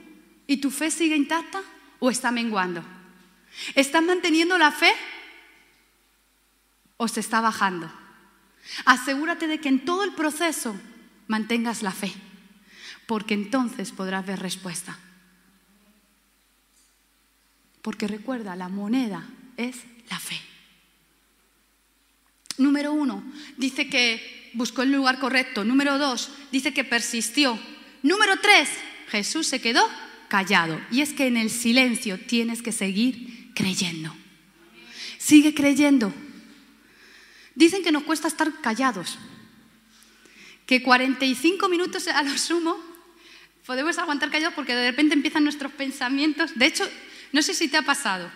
y 0.47 0.59
tu 0.59 0.71
fe 0.71 0.91
sigue 0.91 1.17
intacta 1.17 1.63
o 1.99 2.11
está 2.11 2.31
menguando? 2.31 2.85
¿Estás 3.75 4.03
manteniendo 4.03 4.59
la 4.59 4.73
fe 4.73 4.93
o 6.99 7.09
se 7.09 7.21
está 7.21 7.41
bajando? 7.41 7.91
Asegúrate 8.85 9.47
de 9.47 9.61
que 9.61 9.69
en 9.69 9.85
todo 9.85 10.05
el 10.05 10.13
proceso 10.15 10.79
mantengas 11.29 11.83
la 11.83 11.93
fe, 11.93 12.13
porque 13.07 13.35
entonces 13.35 13.93
podrás 13.93 14.27
ver 14.27 14.41
respuesta. 14.41 14.99
Porque 17.83 18.09
recuerda, 18.09 18.57
la 18.57 18.69
moneda 18.69 19.29
es 19.57 19.77
la 20.11 20.19
fe. 20.19 20.41
Número 22.59 22.93
uno, 22.93 23.23
dice 23.57 23.89
que 23.89 24.51
buscó 24.55 24.83
el 24.83 24.93
lugar 24.93 25.19
correcto. 25.19 25.65
Número 25.65 25.99
dos, 25.99 26.31
dice 26.51 26.73
que 26.73 26.85
persistió. 26.85 27.59
Número 28.03 28.41
tres, 28.41 28.71
Jesús 29.09 29.47
se 29.47 29.61
quedó 29.61 29.87
callado. 30.29 30.81
Y 30.91 31.01
es 31.01 31.13
que 31.13 31.27
en 31.27 31.37
el 31.37 31.51
silencio 31.51 32.19
tienes 32.19 32.63
que 32.63 32.73
seguir 32.73 33.53
creyendo. 33.55 34.15
Sigue 35.19 35.55
creyendo. 35.55 36.13
Dicen 37.57 37.83
que 37.83 37.91
nos 37.91 38.05
cuesta 38.05 38.29
estar 38.29 38.53
callados, 38.61 39.19
que 40.67 40.83
45 40.83 41.69
minutos 41.69 42.07
a 42.07 42.23
lo 42.23 42.37
sumo 42.37 42.77
podemos 43.67 43.99
aguantar 43.99 44.31
callados 44.31 44.55
porque 44.55 44.75
de 44.75 44.91
repente 44.91 45.15
empiezan 45.15 45.43
nuestros 45.43 45.73
pensamientos. 45.73 46.53
De 46.55 46.67
hecho, 46.67 46.89
no 47.33 47.43
sé 47.43 47.55
si 47.55 47.69
te 47.69 47.79
ha 47.79 47.83
pasado, 47.83 48.31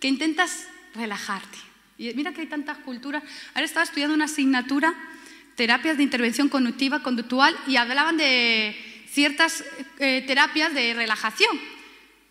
que 0.00 0.08
intentas 0.08 0.66
relajarte. 0.94 1.56
Y 1.98 2.12
mira 2.14 2.32
que 2.32 2.42
hay 2.42 2.48
tantas 2.48 2.78
culturas. 2.78 3.22
Ahora 3.54 3.64
estaba 3.64 3.84
estudiando 3.84 4.14
una 4.14 4.26
asignatura, 4.26 4.92
terapias 5.54 5.96
de 5.96 6.02
intervención 6.02 6.48
cognitiva 6.48 7.02
conductual, 7.02 7.56
y 7.66 7.76
hablaban 7.76 8.16
de 8.16 8.76
ciertas 9.08 9.64
eh, 10.00 10.24
terapias 10.26 10.74
de 10.74 10.94
relajación. 10.94 11.58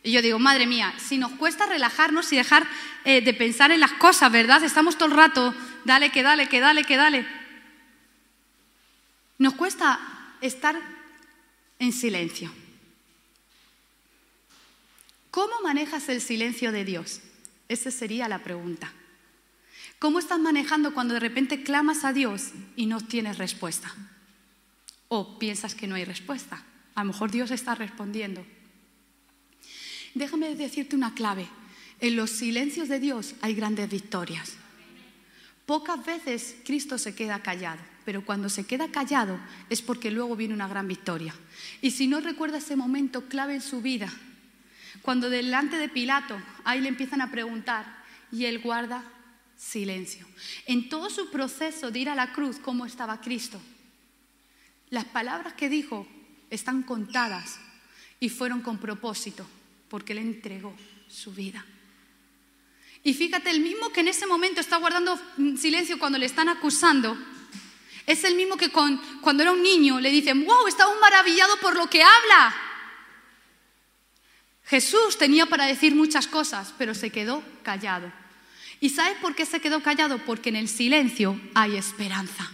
Y 0.04 0.12
yo 0.12 0.22
digo, 0.22 0.40
madre 0.40 0.68
mía, 0.68 0.94
si 0.98 1.18
nos 1.18 1.32
cuesta 1.34 1.66
relajarnos 1.66 2.32
y 2.32 2.38
dejar 2.38 2.68
eh, 3.04 3.22
de 3.22 3.34
pensar 3.34 3.72
en 3.72 3.80
las 3.80 3.94
cosas, 3.94 4.32
¿verdad? 4.32 4.64
Estamos 4.64 4.98
todo 4.98 5.10
el 5.10 5.16
rato, 5.16 5.54
dale, 5.88 6.12
que 6.12 6.22
dale, 6.22 6.48
que 6.48 6.60
dale, 6.60 6.84
que 6.84 6.98
dale. 6.98 7.26
Nos 9.40 9.54
cuesta 9.54 10.00
estar 10.42 10.76
en 11.80 11.94
silencio. 11.94 12.52
¿Cómo 15.32 15.62
manejas 15.64 16.10
el 16.10 16.22
silencio 16.22 16.72
de 16.72 16.84
Dios? 16.84 17.22
Esa 17.70 17.90
sería 17.90 18.28
la 18.28 18.44
pregunta. 18.44 18.92
¿Cómo 20.00 20.20
estás 20.20 20.40
manejando 20.40 20.94
cuando 20.94 21.14
de 21.14 21.22
repente 21.22 21.64
clamas 21.64 22.04
a 22.04 22.14
Dios 22.14 22.52
y 22.76 22.86
no 22.86 23.00
tienes 23.00 23.38
respuesta? 23.38 23.94
¿O 25.08 25.40
piensas 25.40 25.74
que 25.74 25.88
no 25.88 25.96
hay 25.96 26.04
respuesta? 26.04 26.64
A 26.96 27.04
lo 27.04 27.12
mejor 27.14 27.32
Dios 27.32 27.52
está 27.52 27.76
respondiendo. 27.76 28.46
Déjame 30.16 30.54
decirte 30.56 30.96
una 30.96 31.14
clave. 31.14 31.48
En 32.00 32.16
los 32.16 32.30
silencios 32.30 32.90
de 32.90 33.00
Dios 33.00 33.36
hay 33.42 33.54
grandes 33.56 33.90
victorias. 33.90 34.58
Pocas 35.68 36.06
veces 36.06 36.56
Cristo 36.64 36.98
se 36.98 37.14
queda 37.14 37.44
callado, 37.44 37.82
pero 38.06 38.24
cuando 38.24 38.48
se 38.48 38.66
queda 38.66 38.90
callado 38.90 39.38
es 39.70 39.82
porque 39.82 40.12
luego 40.12 40.38
viene 40.38 40.54
una 40.54 40.70
gran 40.70 40.88
victoria. 40.88 41.36
Y 41.82 41.92
si 41.92 42.08
no 42.08 42.22
recuerda 42.22 42.60
ese 42.60 42.78
momento 42.78 43.28
clave 43.28 43.56
en 43.56 43.62
su 43.62 43.82
vida, 43.82 44.10
cuando 45.02 45.30
delante 45.30 45.78
de 45.78 45.90
Pilato 45.90 46.42
ahí 46.64 46.80
le 46.80 46.88
empiezan 46.88 47.20
a 47.20 47.32
preguntar 47.32 47.86
y 48.32 48.46
él 48.46 48.60
guarda 48.60 49.04
silencio. 49.58 50.26
En 50.68 50.88
todo 50.88 51.10
su 51.10 51.30
proceso 51.32 51.92
de 51.92 52.00
ir 52.00 52.10
a 52.10 52.16
la 52.16 52.32
cruz, 52.32 52.60
¿cómo 52.60 52.86
estaba 52.86 53.20
Cristo? 53.20 53.60
Las 54.90 55.04
palabras 55.04 55.54
que 55.56 55.68
dijo 55.68 56.08
están 56.50 56.82
contadas 56.82 57.60
y 58.22 58.30
fueron 58.30 58.62
con 58.62 58.78
propósito, 58.78 59.46
porque 59.90 60.14
Él 60.14 60.20
entregó 60.20 60.74
su 61.10 61.34
vida. 61.34 61.66
Y 63.08 63.14
fíjate, 63.14 63.50
el 63.52 63.62
mismo 63.62 63.90
que 63.94 64.02
en 64.02 64.10
ese 64.10 64.28
momento 64.28 64.60
está 64.60 64.76
guardando 64.76 65.18
silencio 65.58 65.98
cuando 65.98 66.18
le 66.18 66.26
están 66.26 66.50
acusando, 66.50 67.18
es 68.06 68.26
el 68.26 68.36
mismo 68.36 68.58
que 68.58 68.70
cuando 68.70 69.44
era 69.44 69.54
un 69.54 69.64
niño 69.64 70.02
le 70.02 70.12
dicen, 70.12 70.44
wow, 70.44 70.68
está 70.68 70.90
un 70.90 71.00
maravillado 71.00 71.56
por 71.62 71.78
lo 71.78 71.90
que 71.90 72.04
habla. 72.04 72.54
Jesús 74.66 75.18
tenía 75.18 75.46
para 75.46 75.68
decir 75.68 75.96
muchas 75.96 76.28
cosas, 76.28 76.74
pero 76.78 76.94
se 76.94 77.10
quedó 77.10 77.42
callado. 77.64 78.12
¿Y 78.82 78.90
sabes 78.90 79.18
por 79.20 79.36
qué 79.36 79.46
se 79.46 79.62
quedó 79.62 79.82
callado? 79.82 80.18
Porque 80.26 80.50
en 80.50 80.58
el 80.58 80.68
silencio 80.68 81.40
hay 81.56 81.78
esperanza. 81.78 82.52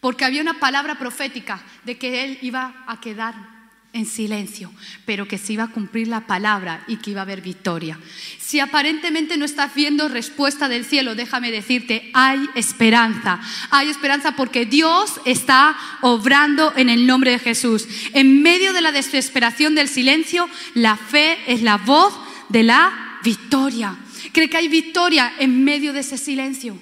Porque 0.00 0.24
había 0.24 0.42
una 0.42 0.58
palabra 0.58 0.98
profética 0.98 1.62
de 1.84 1.96
que 1.96 2.24
él 2.24 2.38
iba 2.42 2.82
a 2.88 3.00
quedar 3.00 3.57
en 3.92 4.06
silencio, 4.06 4.70
pero 5.06 5.26
que 5.26 5.38
se 5.38 5.54
iba 5.54 5.64
a 5.64 5.72
cumplir 5.72 6.08
la 6.08 6.26
palabra 6.26 6.84
y 6.86 6.96
que 6.96 7.10
iba 7.10 7.20
a 7.20 7.22
haber 7.22 7.40
victoria. 7.40 7.98
Si 8.38 8.60
aparentemente 8.60 9.36
no 9.36 9.44
estás 9.44 9.74
viendo 9.74 10.08
respuesta 10.08 10.68
del 10.68 10.84
cielo, 10.84 11.14
déjame 11.14 11.50
decirte, 11.50 12.10
hay 12.14 12.48
esperanza. 12.54 13.40
Hay 13.70 13.88
esperanza 13.88 14.32
porque 14.36 14.66
Dios 14.66 15.20
está 15.24 15.76
obrando 16.02 16.72
en 16.76 16.88
el 16.88 17.06
nombre 17.06 17.30
de 17.30 17.38
Jesús. 17.38 17.88
En 18.12 18.42
medio 18.42 18.72
de 18.72 18.82
la 18.82 18.92
desesperación 18.92 19.74
del 19.74 19.88
silencio, 19.88 20.48
la 20.74 20.96
fe 20.96 21.38
es 21.46 21.62
la 21.62 21.78
voz 21.78 22.14
de 22.50 22.62
la 22.62 23.18
victoria. 23.24 23.96
Cree 24.32 24.50
que 24.50 24.58
hay 24.58 24.68
victoria 24.68 25.32
en 25.38 25.64
medio 25.64 25.92
de 25.92 26.00
ese 26.00 26.18
silencio. 26.18 26.78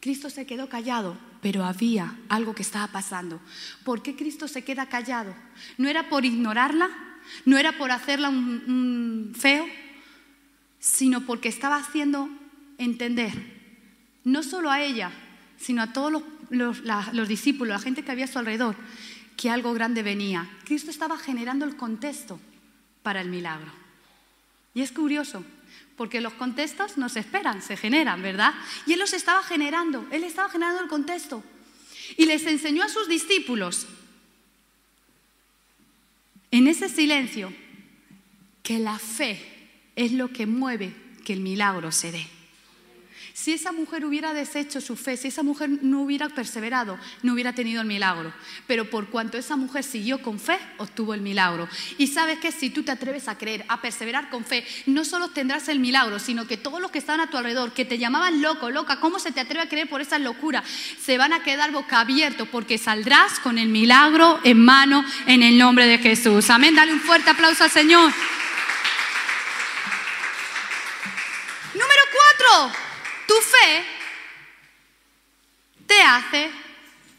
Cristo 0.00 0.30
se 0.30 0.46
quedó 0.46 0.68
callado 0.68 1.18
pero 1.40 1.64
había 1.64 2.16
algo 2.28 2.54
que 2.54 2.62
estaba 2.62 2.88
pasando. 2.88 3.40
¿Por 3.84 4.02
qué 4.02 4.16
Cristo 4.16 4.48
se 4.48 4.64
queda 4.64 4.88
callado? 4.88 5.34
No 5.78 5.88
era 5.88 6.08
por 6.08 6.24
ignorarla, 6.24 6.90
no 7.44 7.58
era 7.58 7.76
por 7.78 7.90
hacerla 7.90 8.28
un, 8.28 9.32
feo, 9.38 9.66
sino 10.78 11.26
porque 11.26 11.48
estaba 11.48 11.76
haciendo 11.76 12.28
entender, 12.78 13.32
no 14.24 14.42
solo 14.42 14.70
a 14.70 14.80
ella, 14.82 15.10
sino 15.56 15.82
a 15.82 15.92
todos 15.92 16.22
los, 16.50 16.82
los 17.12 17.28
discípulos, 17.28 17.72
la 17.72 17.78
gente 17.80 18.04
que 18.04 18.12
había 18.12 18.26
a 18.26 18.28
su 18.28 18.38
alrededor, 18.38 18.76
que 19.36 19.50
algo 19.50 19.72
grande 19.74 20.02
venía. 20.02 20.48
Cristo 20.64 20.90
estaba 20.90 21.18
generando 21.18 21.64
el 21.64 21.76
contexto 21.76 22.40
para 23.02 23.20
el 23.20 23.28
milagro. 23.28 23.70
Y 24.74 24.82
es 24.82 24.92
curioso, 24.92 25.44
porque 25.96 26.20
los 26.20 26.34
contextos 26.34 26.98
no 26.98 27.08
se 27.08 27.20
esperan, 27.20 27.62
se 27.62 27.76
generan, 27.76 28.22
¿verdad? 28.22 28.54
Y 28.86 28.92
él 28.92 28.98
los 28.98 29.12
estaba 29.12 29.42
generando, 29.42 30.06
él 30.10 30.24
estaba 30.24 30.48
generando 30.48 30.82
el 30.82 30.88
contexto. 30.88 31.42
Y 32.16 32.26
les 32.26 32.46
enseñó 32.46 32.84
a 32.84 32.88
sus 32.88 33.08
discípulos, 33.08 33.86
en 36.50 36.68
ese 36.68 36.88
silencio, 36.88 37.52
que 38.62 38.78
la 38.78 38.98
fe 38.98 39.40
es 39.96 40.12
lo 40.12 40.32
que 40.32 40.46
mueve 40.46 40.94
que 41.24 41.32
el 41.32 41.40
milagro 41.40 41.90
se 41.92 42.12
dé. 42.12 42.35
Si 43.38 43.52
esa 43.52 43.70
mujer 43.70 44.06
hubiera 44.06 44.32
deshecho 44.32 44.80
su 44.80 44.96
fe, 44.96 45.18
si 45.18 45.28
esa 45.28 45.42
mujer 45.42 45.68
no 45.82 46.00
hubiera 46.00 46.30
perseverado, 46.30 46.98
no 47.22 47.34
hubiera 47.34 47.52
tenido 47.52 47.82
el 47.82 47.86
milagro. 47.86 48.32
Pero 48.66 48.88
por 48.88 49.10
cuanto 49.10 49.36
esa 49.36 49.56
mujer 49.56 49.84
siguió 49.84 50.22
con 50.22 50.40
fe, 50.40 50.58
obtuvo 50.78 51.12
el 51.12 51.20
milagro. 51.20 51.68
Y 51.98 52.06
sabes 52.06 52.38
que 52.38 52.50
si 52.50 52.70
tú 52.70 52.82
te 52.82 52.92
atreves 52.92 53.28
a 53.28 53.36
creer, 53.36 53.66
a 53.68 53.82
perseverar 53.82 54.30
con 54.30 54.42
fe, 54.42 54.66
no 54.86 55.04
solo 55.04 55.28
tendrás 55.28 55.68
el 55.68 55.80
milagro, 55.80 56.18
sino 56.18 56.46
que 56.46 56.56
todos 56.56 56.80
los 56.80 56.90
que 56.90 56.96
estaban 56.96 57.20
a 57.20 57.28
tu 57.28 57.36
alrededor, 57.36 57.74
que 57.74 57.84
te 57.84 57.98
llamaban 57.98 58.40
loco, 58.40 58.70
loca, 58.70 59.00
¿cómo 59.00 59.18
se 59.18 59.32
te 59.32 59.40
atreve 59.40 59.64
a 59.64 59.68
creer 59.68 59.90
por 59.90 60.00
esa 60.00 60.18
locura? 60.18 60.64
Se 60.98 61.18
van 61.18 61.34
a 61.34 61.42
quedar 61.42 61.72
boca 61.72 62.00
abierto 62.00 62.46
porque 62.46 62.78
saldrás 62.78 63.38
con 63.40 63.58
el 63.58 63.68
milagro 63.68 64.40
en 64.44 64.64
mano 64.64 65.04
en 65.26 65.42
el 65.42 65.58
nombre 65.58 65.86
de 65.86 65.98
Jesús. 65.98 66.48
Amén. 66.48 66.74
Dale 66.74 66.94
un 66.94 67.00
fuerte 67.00 67.28
aplauso 67.28 67.64
al 67.64 67.70
Señor. 67.70 68.10
Número 71.74 72.02
cuatro. 72.14 72.85
Tu 73.26 73.34
fe 73.34 73.84
te 75.86 76.00
hace 76.02 76.50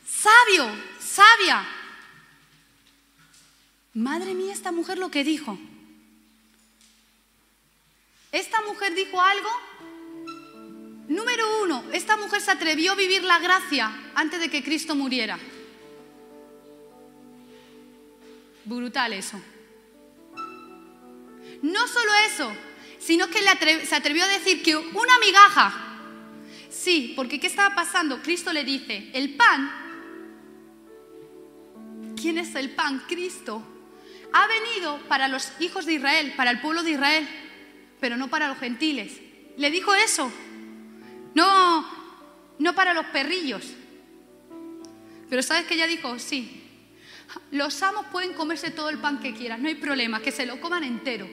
sabio, 0.07 0.69
sabia. 0.99 1.65
Madre 3.93 4.33
mía, 4.33 4.53
esta 4.53 4.71
mujer 4.71 4.97
lo 4.97 5.09
que 5.09 5.23
dijo. 5.23 5.57
Esta 8.31 8.61
mujer 8.61 8.93
dijo 8.93 9.21
algo. 9.21 9.49
Número 11.07 11.63
uno, 11.63 11.83
esta 11.93 12.17
mujer 12.17 12.41
se 12.41 12.51
atrevió 12.51 12.91
a 12.91 12.95
vivir 12.95 13.23
la 13.23 13.39
gracia 13.39 14.11
antes 14.13 14.39
de 14.39 14.49
que 14.49 14.63
Cristo 14.63 14.93
muriera. 14.93 15.39
Brutal 18.65 19.13
eso. 19.13 19.41
No 21.61 21.87
solo 21.87 22.11
eso, 22.29 22.53
sino 22.99 23.29
que 23.29 23.39
se 23.85 23.95
atrevió 23.95 24.25
a 24.25 24.27
decir 24.27 24.61
que 24.61 24.75
una 24.75 25.19
migaja. 25.19 25.86
Sí, 26.77 27.13
porque 27.15 27.39
¿qué 27.39 27.47
estaba 27.47 27.73
pasando? 27.73 28.21
Cristo 28.21 28.53
le 28.53 28.63
dice, 28.63 29.09
el 29.13 29.35
pan, 29.35 29.71
¿quién 32.15 32.37
es 32.37 32.53
el 32.53 32.69
pan? 32.71 33.03
Cristo. 33.07 33.63
Ha 34.31 34.47
venido 34.47 34.99
para 35.07 35.27
los 35.27 35.51
hijos 35.59 35.87
de 35.87 35.93
Israel, 35.93 36.33
para 36.37 36.51
el 36.51 36.61
pueblo 36.61 36.83
de 36.83 36.91
Israel, 36.91 37.27
pero 37.99 38.15
no 38.15 38.27
para 38.27 38.47
los 38.47 38.59
gentiles. 38.59 39.13
Le 39.57 39.71
dijo 39.71 39.95
eso. 39.95 40.31
No, 41.33 41.87
no 42.59 42.75
para 42.75 42.93
los 42.93 43.07
perrillos. 43.07 43.65
Pero 45.29 45.41
¿sabes 45.41 45.65
que 45.65 45.73
ella 45.73 45.87
dijo? 45.87 46.19
Sí. 46.19 46.63
Los 47.51 47.81
amos 47.81 48.05
pueden 48.11 48.33
comerse 48.33 48.69
todo 48.69 48.89
el 48.89 48.99
pan 48.99 49.19
que 49.19 49.33
quieran, 49.33 49.63
no 49.63 49.67
hay 49.67 49.75
problema, 49.75 50.21
que 50.21 50.31
se 50.31 50.45
lo 50.45 50.61
coman 50.61 50.83
entero. 50.83 51.27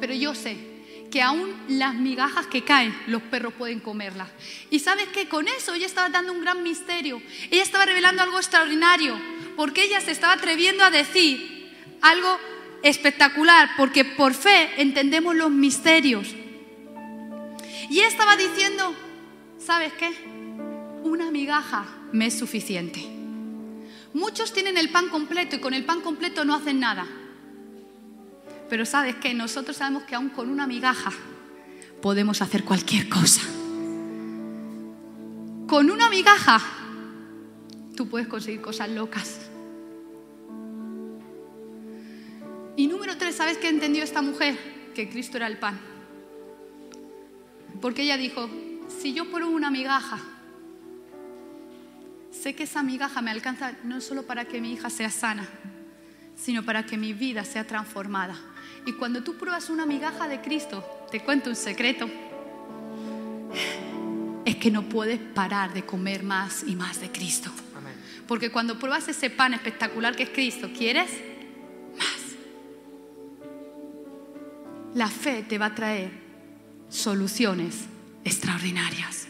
Pero 0.00 0.14
yo 0.14 0.36
sé 0.36 0.73
que 1.14 1.22
aún 1.22 1.54
las 1.68 1.94
migajas 1.94 2.48
que 2.48 2.64
caen, 2.64 2.92
los 3.06 3.22
perros 3.22 3.54
pueden 3.54 3.78
comerlas. 3.78 4.28
Y 4.68 4.80
sabes 4.80 5.06
que 5.10 5.28
con 5.28 5.46
eso 5.46 5.72
ella 5.72 5.86
estaba 5.86 6.08
dando 6.08 6.32
un 6.32 6.40
gran 6.40 6.64
misterio. 6.64 7.22
Ella 7.52 7.62
estaba 7.62 7.86
revelando 7.86 8.20
algo 8.20 8.36
extraordinario, 8.36 9.16
porque 9.54 9.84
ella 9.84 10.00
se 10.00 10.10
estaba 10.10 10.32
atreviendo 10.32 10.82
a 10.82 10.90
decir 10.90 11.72
algo 12.00 12.36
espectacular, 12.82 13.70
porque 13.76 14.04
por 14.04 14.34
fe 14.34 14.70
entendemos 14.78 15.36
los 15.36 15.52
misterios. 15.52 16.34
Y 17.88 18.00
ella 18.00 18.08
estaba 18.08 18.36
diciendo, 18.36 18.92
¿sabes 19.60 19.92
qué? 19.92 20.10
Una 21.04 21.30
migaja 21.30 21.86
me 22.10 22.26
es 22.26 22.36
suficiente. 22.36 22.98
Muchos 24.14 24.52
tienen 24.52 24.76
el 24.76 24.88
pan 24.88 25.10
completo 25.10 25.54
y 25.54 25.60
con 25.60 25.74
el 25.74 25.84
pan 25.84 26.00
completo 26.00 26.44
no 26.44 26.56
hacen 26.56 26.80
nada. 26.80 27.06
Pero 28.68 28.86
sabes 28.86 29.16
que 29.16 29.34
nosotros 29.34 29.76
sabemos 29.76 30.04
que 30.04 30.14
aún 30.14 30.30
con 30.30 30.48
una 30.48 30.66
migaja 30.66 31.12
podemos 32.00 32.42
hacer 32.42 32.64
cualquier 32.64 33.08
cosa. 33.08 33.42
Con 35.66 35.90
una 35.90 36.08
migaja 36.08 36.60
tú 37.96 38.08
puedes 38.08 38.28
conseguir 38.28 38.60
cosas 38.60 38.90
locas. 38.90 39.40
Y 42.76 42.86
número 42.88 43.16
tres, 43.16 43.36
¿sabes 43.36 43.58
qué 43.58 43.68
entendió 43.68 44.02
esta 44.02 44.20
mujer? 44.20 44.58
Que 44.94 45.08
Cristo 45.08 45.36
era 45.36 45.46
el 45.46 45.58
pan. 45.58 45.78
Porque 47.80 48.02
ella 48.02 48.16
dijo, 48.16 48.48
si 49.00 49.14
yo 49.14 49.30
por 49.30 49.42
una 49.42 49.70
migaja 49.70 50.20
sé 52.30 52.54
que 52.54 52.64
esa 52.64 52.82
migaja 52.82 53.22
me 53.22 53.30
alcanza 53.30 53.72
no 53.84 54.00
solo 54.00 54.24
para 54.24 54.44
que 54.44 54.60
mi 54.60 54.72
hija 54.72 54.90
sea 54.90 55.10
sana, 55.10 55.48
sino 56.36 56.62
para 56.62 56.84
que 56.84 56.96
mi 56.96 57.12
vida 57.12 57.44
sea 57.44 57.66
transformada. 57.66 58.36
Y 58.86 58.92
cuando 58.92 59.22
tú 59.22 59.36
pruebas 59.36 59.70
una 59.70 59.86
migaja 59.86 60.28
de 60.28 60.40
Cristo, 60.40 60.84
te 61.10 61.20
cuento 61.20 61.50
un 61.50 61.56
secreto, 61.56 62.08
es 64.44 64.56
que 64.56 64.70
no 64.70 64.88
puedes 64.88 65.18
parar 65.18 65.72
de 65.72 65.84
comer 65.84 66.22
más 66.22 66.64
y 66.66 66.76
más 66.76 67.00
de 67.00 67.10
Cristo. 67.10 67.50
Porque 68.26 68.50
cuando 68.50 68.78
pruebas 68.78 69.08
ese 69.08 69.30
pan 69.30 69.54
espectacular 69.54 70.16
que 70.16 70.24
es 70.24 70.30
Cristo, 70.30 70.70
¿quieres? 70.76 71.10
Más. 71.96 72.36
La 74.94 75.08
fe 75.08 75.44
te 75.48 75.58
va 75.58 75.66
a 75.66 75.74
traer 75.74 76.10
soluciones 76.88 77.84
extraordinarias. 78.24 79.28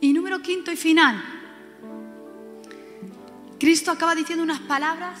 Y 0.00 0.12
número 0.12 0.42
quinto 0.42 0.70
y 0.70 0.76
final. 0.76 1.43
Cristo 3.58 3.90
acaba 3.90 4.14
diciendo 4.14 4.42
unas 4.42 4.60
palabras. 4.60 5.20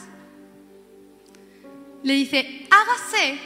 Le 2.02 2.12
dice, 2.14 2.66
hágase 2.70 3.38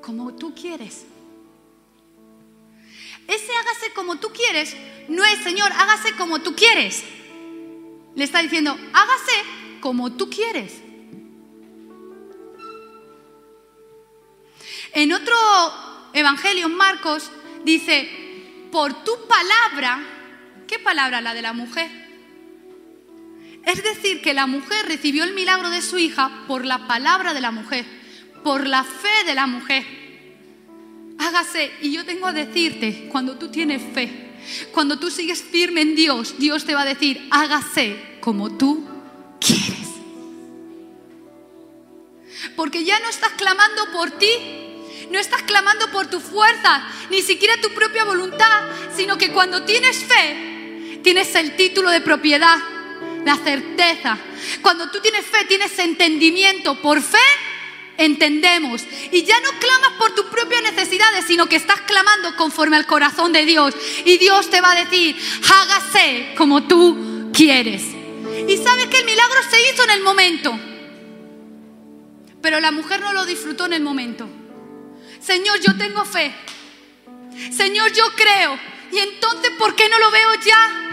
como 0.00 0.34
tú 0.34 0.54
quieres. 0.54 1.04
Ese 3.28 3.52
hágase 3.54 3.92
como 3.94 4.18
tú 4.18 4.30
quieres 4.30 4.76
no 5.08 5.24
es, 5.24 5.38
Señor, 5.40 5.72
hágase 5.72 6.12
como 6.16 6.40
tú 6.40 6.54
quieres. 6.54 7.04
Le 8.14 8.24
está 8.24 8.42
diciendo, 8.42 8.76
hágase 8.92 9.32
como 9.80 10.12
tú 10.12 10.28
quieres. 10.28 10.80
En 14.94 15.12
otro 15.12 15.34
evangelio, 16.12 16.68
Marcos, 16.68 17.30
dice, 17.64 18.68
por 18.70 19.04
tu 19.04 19.26
palabra, 19.26 20.02
¿qué 20.72 20.78
palabra? 20.78 21.20
La 21.20 21.34
de 21.34 21.42
la 21.42 21.52
mujer. 21.52 21.90
Es 23.66 23.84
decir, 23.84 24.22
que 24.22 24.32
la 24.32 24.46
mujer 24.46 24.86
recibió 24.86 25.22
el 25.22 25.34
milagro 25.34 25.68
de 25.68 25.82
su 25.82 25.98
hija 25.98 26.44
por 26.48 26.64
la 26.64 26.88
palabra 26.88 27.34
de 27.34 27.42
la 27.42 27.50
mujer, 27.50 27.84
por 28.42 28.66
la 28.66 28.82
fe 28.82 29.26
de 29.26 29.34
la 29.34 29.46
mujer. 29.46 29.84
Hágase, 31.18 31.70
y 31.82 31.92
yo 31.92 32.06
tengo 32.06 32.26
a 32.26 32.32
decirte, 32.32 33.06
cuando 33.12 33.36
tú 33.36 33.50
tienes 33.50 33.82
fe, 33.92 34.32
cuando 34.72 34.98
tú 34.98 35.10
sigues 35.10 35.42
firme 35.42 35.82
en 35.82 35.94
Dios, 35.94 36.38
Dios 36.38 36.64
te 36.64 36.74
va 36.74 36.80
a 36.82 36.86
decir, 36.86 37.28
hágase 37.30 38.18
como 38.22 38.56
tú 38.56 38.88
quieres. 39.40 39.88
Porque 42.56 42.82
ya 42.82 42.98
no 43.00 43.10
estás 43.10 43.32
clamando 43.32 43.92
por 43.92 44.10
ti, 44.12 44.32
no 45.10 45.18
estás 45.18 45.42
clamando 45.42 45.90
por 45.90 46.06
tu 46.06 46.18
fuerza, 46.18 46.82
ni 47.10 47.20
siquiera 47.20 47.60
tu 47.60 47.68
propia 47.74 48.04
voluntad, 48.04 48.70
sino 48.96 49.18
que 49.18 49.32
cuando 49.32 49.64
tienes 49.64 49.98
fe, 49.98 50.51
tienes 51.02 51.34
el 51.34 51.56
título 51.56 51.90
de 51.90 52.00
propiedad, 52.00 52.58
la 53.24 53.36
certeza. 53.36 54.18
Cuando 54.60 54.90
tú 54.90 55.00
tienes 55.00 55.24
fe, 55.26 55.44
tienes 55.46 55.78
entendimiento. 55.78 56.80
Por 56.80 57.00
fe, 57.00 57.18
entendemos. 57.98 58.82
Y 59.10 59.24
ya 59.24 59.38
no 59.40 59.50
clamas 59.58 59.92
por 59.98 60.14
tus 60.14 60.26
propias 60.26 60.62
necesidades, 60.62 61.24
sino 61.26 61.46
que 61.46 61.56
estás 61.56 61.80
clamando 61.82 62.36
conforme 62.36 62.76
al 62.76 62.86
corazón 62.86 63.32
de 63.32 63.44
Dios. 63.44 63.74
Y 64.04 64.18
Dios 64.18 64.50
te 64.50 64.60
va 64.60 64.72
a 64.72 64.84
decir, 64.84 65.16
hágase 65.50 66.34
como 66.36 66.64
tú 66.64 67.30
quieres. 67.32 67.82
Y 68.48 68.56
sabes 68.56 68.86
que 68.86 68.98
el 68.98 69.04
milagro 69.04 69.38
se 69.50 69.70
hizo 69.70 69.84
en 69.84 69.90
el 69.90 70.02
momento. 70.02 70.58
Pero 72.40 72.58
la 72.60 72.72
mujer 72.72 73.00
no 73.00 73.12
lo 73.12 73.24
disfrutó 73.24 73.66
en 73.66 73.74
el 73.74 73.82
momento. 73.82 74.28
Señor, 75.20 75.60
yo 75.60 75.76
tengo 75.76 76.04
fe. 76.04 76.34
Señor, 77.52 77.92
yo 77.92 78.04
creo. 78.16 78.58
Y 78.90 78.98
entonces, 78.98 79.50
¿por 79.58 79.74
qué 79.74 79.88
no 79.88 79.98
lo 79.98 80.10
veo 80.10 80.34
ya? 80.44 80.91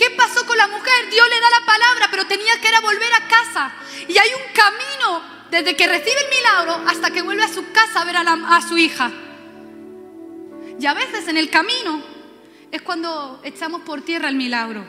¿Qué 0.00 0.08
pasó 0.12 0.46
con 0.46 0.56
la 0.56 0.66
mujer? 0.66 1.10
Dios 1.10 1.26
le 1.28 1.40
da 1.40 1.50
la 1.60 1.66
palabra, 1.66 2.08
pero 2.10 2.26
tenía 2.26 2.58
que 2.58 2.70
volver 2.80 3.12
a 3.12 3.28
casa. 3.28 3.70
Y 4.08 4.16
hay 4.16 4.30
un 4.32 4.50
camino 4.54 5.22
desde 5.50 5.76
que 5.76 5.86
recibe 5.86 6.16
el 6.22 6.30
milagro 6.38 6.88
hasta 6.88 7.10
que 7.10 7.20
vuelve 7.20 7.42
a 7.42 7.48
su 7.48 7.70
casa 7.70 8.00
a 8.00 8.04
ver 8.06 8.16
a, 8.16 8.22
a 8.56 8.66
su 8.66 8.78
hija. 8.78 9.12
Y 10.80 10.86
a 10.86 10.94
veces 10.94 11.28
en 11.28 11.36
el 11.36 11.50
camino 11.50 12.02
es 12.70 12.80
cuando 12.80 13.42
echamos 13.44 13.82
por 13.82 14.00
tierra 14.00 14.30
el 14.30 14.36
milagro. 14.36 14.86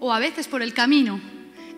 O 0.00 0.12
a 0.12 0.18
veces 0.18 0.48
por 0.48 0.62
el 0.62 0.74
camino 0.74 1.20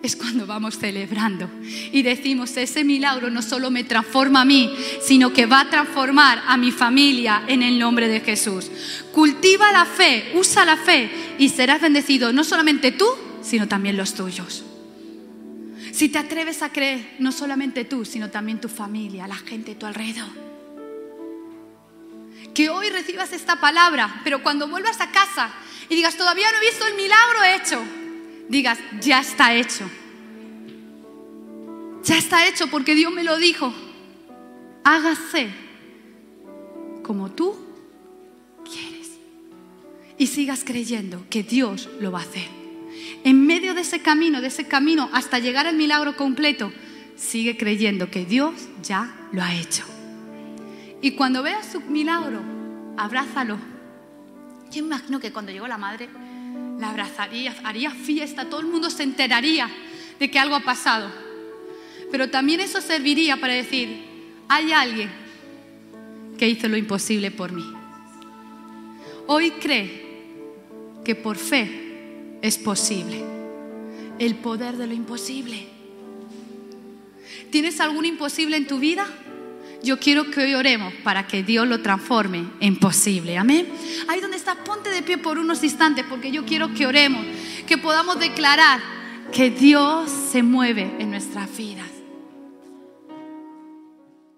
es 0.03 0.15
cuando 0.15 0.47
vamos 0.47 0.79
celebrando 0.79 1.49
y 1.91 2.01
decimos, 2.01 2.57
ese 2.57 2.83
milagro 2.83 3.29
no 3.29 3.41
solo 3.41 3.69
me 3.69 3.83
transforma 3.83 4.41
a 4.41 4.45
mí, 4.45 4.73
sino 5.01 5.31
que 5.31 5.45
va 5.45 5.61
a 5.61 5.69
transformar 5.69 6.41
a 6.47 6.57
mi 6.57 6.71
familia 6.71 7.43
en 7.47 7.61
el 7.61 7.77
nombre 7.77 8.07
de 8.07 8.21
Jesús. 8.21 8.71
Cultiva 9.11 9.71
la 9.71 9.85
fe, 9.85 10.31
usa 10.35 10.65
la 10.65 10.77
fe 10.77 11.35
y 11.37 11.49
serás 11.49 11.81
bendecido 11.81 12.33
no 12.33 12.43
solamente 12.43 12.91
tú, 12.91 13.07
sino 13.43 13.67
también 13.67 13.97
los 13.97 14.15
tuyos. 14.15 14.63
Si 15.91 16.09
te 16.09 16.17
atreves 16.17 16.63
a 16.63 16.71
creer, 16.71 17.15
no 17.19 17.31
solamente 17.31 17.85
tú, 17.85 18.05
sino 18.05 18.29
también 18.29 18.59
tu 18.59 18.69
familia, 18.69 19.27
la 19.27 19.35
gente 19.35 19.73
a 19.73 19.79
tu 19.79 19.85
alrededor. 19.85 20.29
Que 22.55 22.69
hoy 22.69 22.89
recibas 22.89 23.33
esta 23.33 23.59
palabra, 23.59 24.21
pero 24.23 24.41
cuando 24.41 24.67
vuelvas 24.67 24.99
a 24.99 25.11
casa 25.11 25.51
y 25.89 25.95
digas, 25.95 26.17
todavía 26.17 26.51
no 26.51 26.57
he 26.57 26.69
visto 26.69 26.87
el 26.87 26.95
milagro 26.95 27.43
hecho, 27.55 28.00
digas, 28.51 28.77
ya 29.01 29.21
está 29.21 29.55
hecho. 29.55 29.89
Ya 32.03 32.17
está 32.17 32.47
hecho 32.47 32.67
porque 32.67 32.93
Dios 32.93 33.11
me 33.11 33.23
lo 33.23 33.37
dijo. 33.37 33.73
Hágase 34.83 35.49
como 37.01 37.31
tú 37.31 37.55
quieres. 38.65 39.11
Y 40.17 40.27
sigas 40.27 40.63
creyendo 40.65 41.23
que 41.29 41.43
Dios 41.43 41.89
lo 41.99 42.11
va 42.11 42.19
a 42.19 42.23
hacer. 42.23 42.47
En 43.23 43.45
medio 43.47 43.73
de 43.73 43.81
ese 43.81 44.01
camino, 44.01 44.41
de 44.41 44.47
ese 44.47 44.67
camino 44.67 45.09
hasta 45.13 45.39
llegar 45.39 45.65
al 45.65 45.77
milagro 45.77 46.17
completo, 46.17 46.73
sigue 47.15 47.55
creyendo 47.55 48.11
que 48.11 48.25
Dios 48.25 48.53
ya 48.83 49.15
lo 49.31 49.41
ha 49.41 49.55
hecho. 49.55 49.83
Y 51.01 51.11
cuando 51.11 51.41
veas 51.41 51.71
su 51.71 51.79
milagro, 51.81 52.41
abrázalo. 52.97 53.57
Yo 54.71 54.79
imagino 54.79 55.19
que 55.19 55.31
cuando 55.31 55.51
llegó 55.51 55.67
la 55.67 55.77
madre, 55.77 56.09
la 56.81 56.89
abrazaría, 56.89 57.55
haría 57.63 57.91
fiesta, 57.91 58.49
todo 58.49 58.59
el 58.59 58.65
mundo 58.65 58.89
se 58.89 59.03
enteraría 59.03 59.69
de 60.19 60.31
que 60.31 60.39
algo 60.39 60.55
ha 60.55 60.61
pasado. 60.61 61.11
Pero 62.11 62.31
también 62.31 62.59
eso 62.59 62.81
serviría 62.81 63.37
para 63.37 63.53
decir, 63.53 64.03
hay 64.49 64.71
alguien 64.71 65.09
que 66.39 66.49
hizo 66.49 66.67
lo 66.67 66.75
imposible 66.75 67.29
por 67.29 67.51
mí. 67.51 67.63
hoy 69.27 69.51
cree 69.51 70.01
que 71.05 71.13
por 71.13 71.37
fe 71.37 72.39
es 72.41 72.57
posible. 72.57 73.23
El 74.17 74.35
poder 74.35 74.75
de 74.75 74.87
lo 74.87 74.93
imposible. 74.93 75.67
¿Tienes 77.51 77.79
algún 77.79 78.05
imposible 78.05 78.57
en 78.57 78.65
tu 78.65 78.79
vida? 78.79 79.07
Yo 79.83 79.99
quiero 79.99 80.29
que 80.29 80.41
hoy 80.41 80.53
oremos 80.53 80.93
para 81.03 81.25
que 81.25 81.43
Dios 81.43 81.67
lo 81.67 81.81
transforme 81.81 82.45
en 82.59 82.77
posible. 82.77 83.37
Amén. 83.37 83.67
Ahí 84.07 84.21
donde 84.21 84.37
estás, 84.37 84.57
ponte 84.57 84.89
de 84.89 85.01
pie 85.01 85.17
por 85.17 85.39
unos 85.39 85.63
instantes 85.63 86.05
porque 86.07 86.31
yo 86.31 86.45
quiero 86.45 86.73
que 86.73 86.85
oremos, 86.85 87.25
que 87.65 87.77
podamos 87.77 88.19
declarar 88.19 88.79
que 89.31 89.49
Dios 89.49 90.11
se 90.11 90.43
mueve 90.43 90.95
en 90.99 91.09
nuestras 91.09 91.55
vidas. 91.57 92.00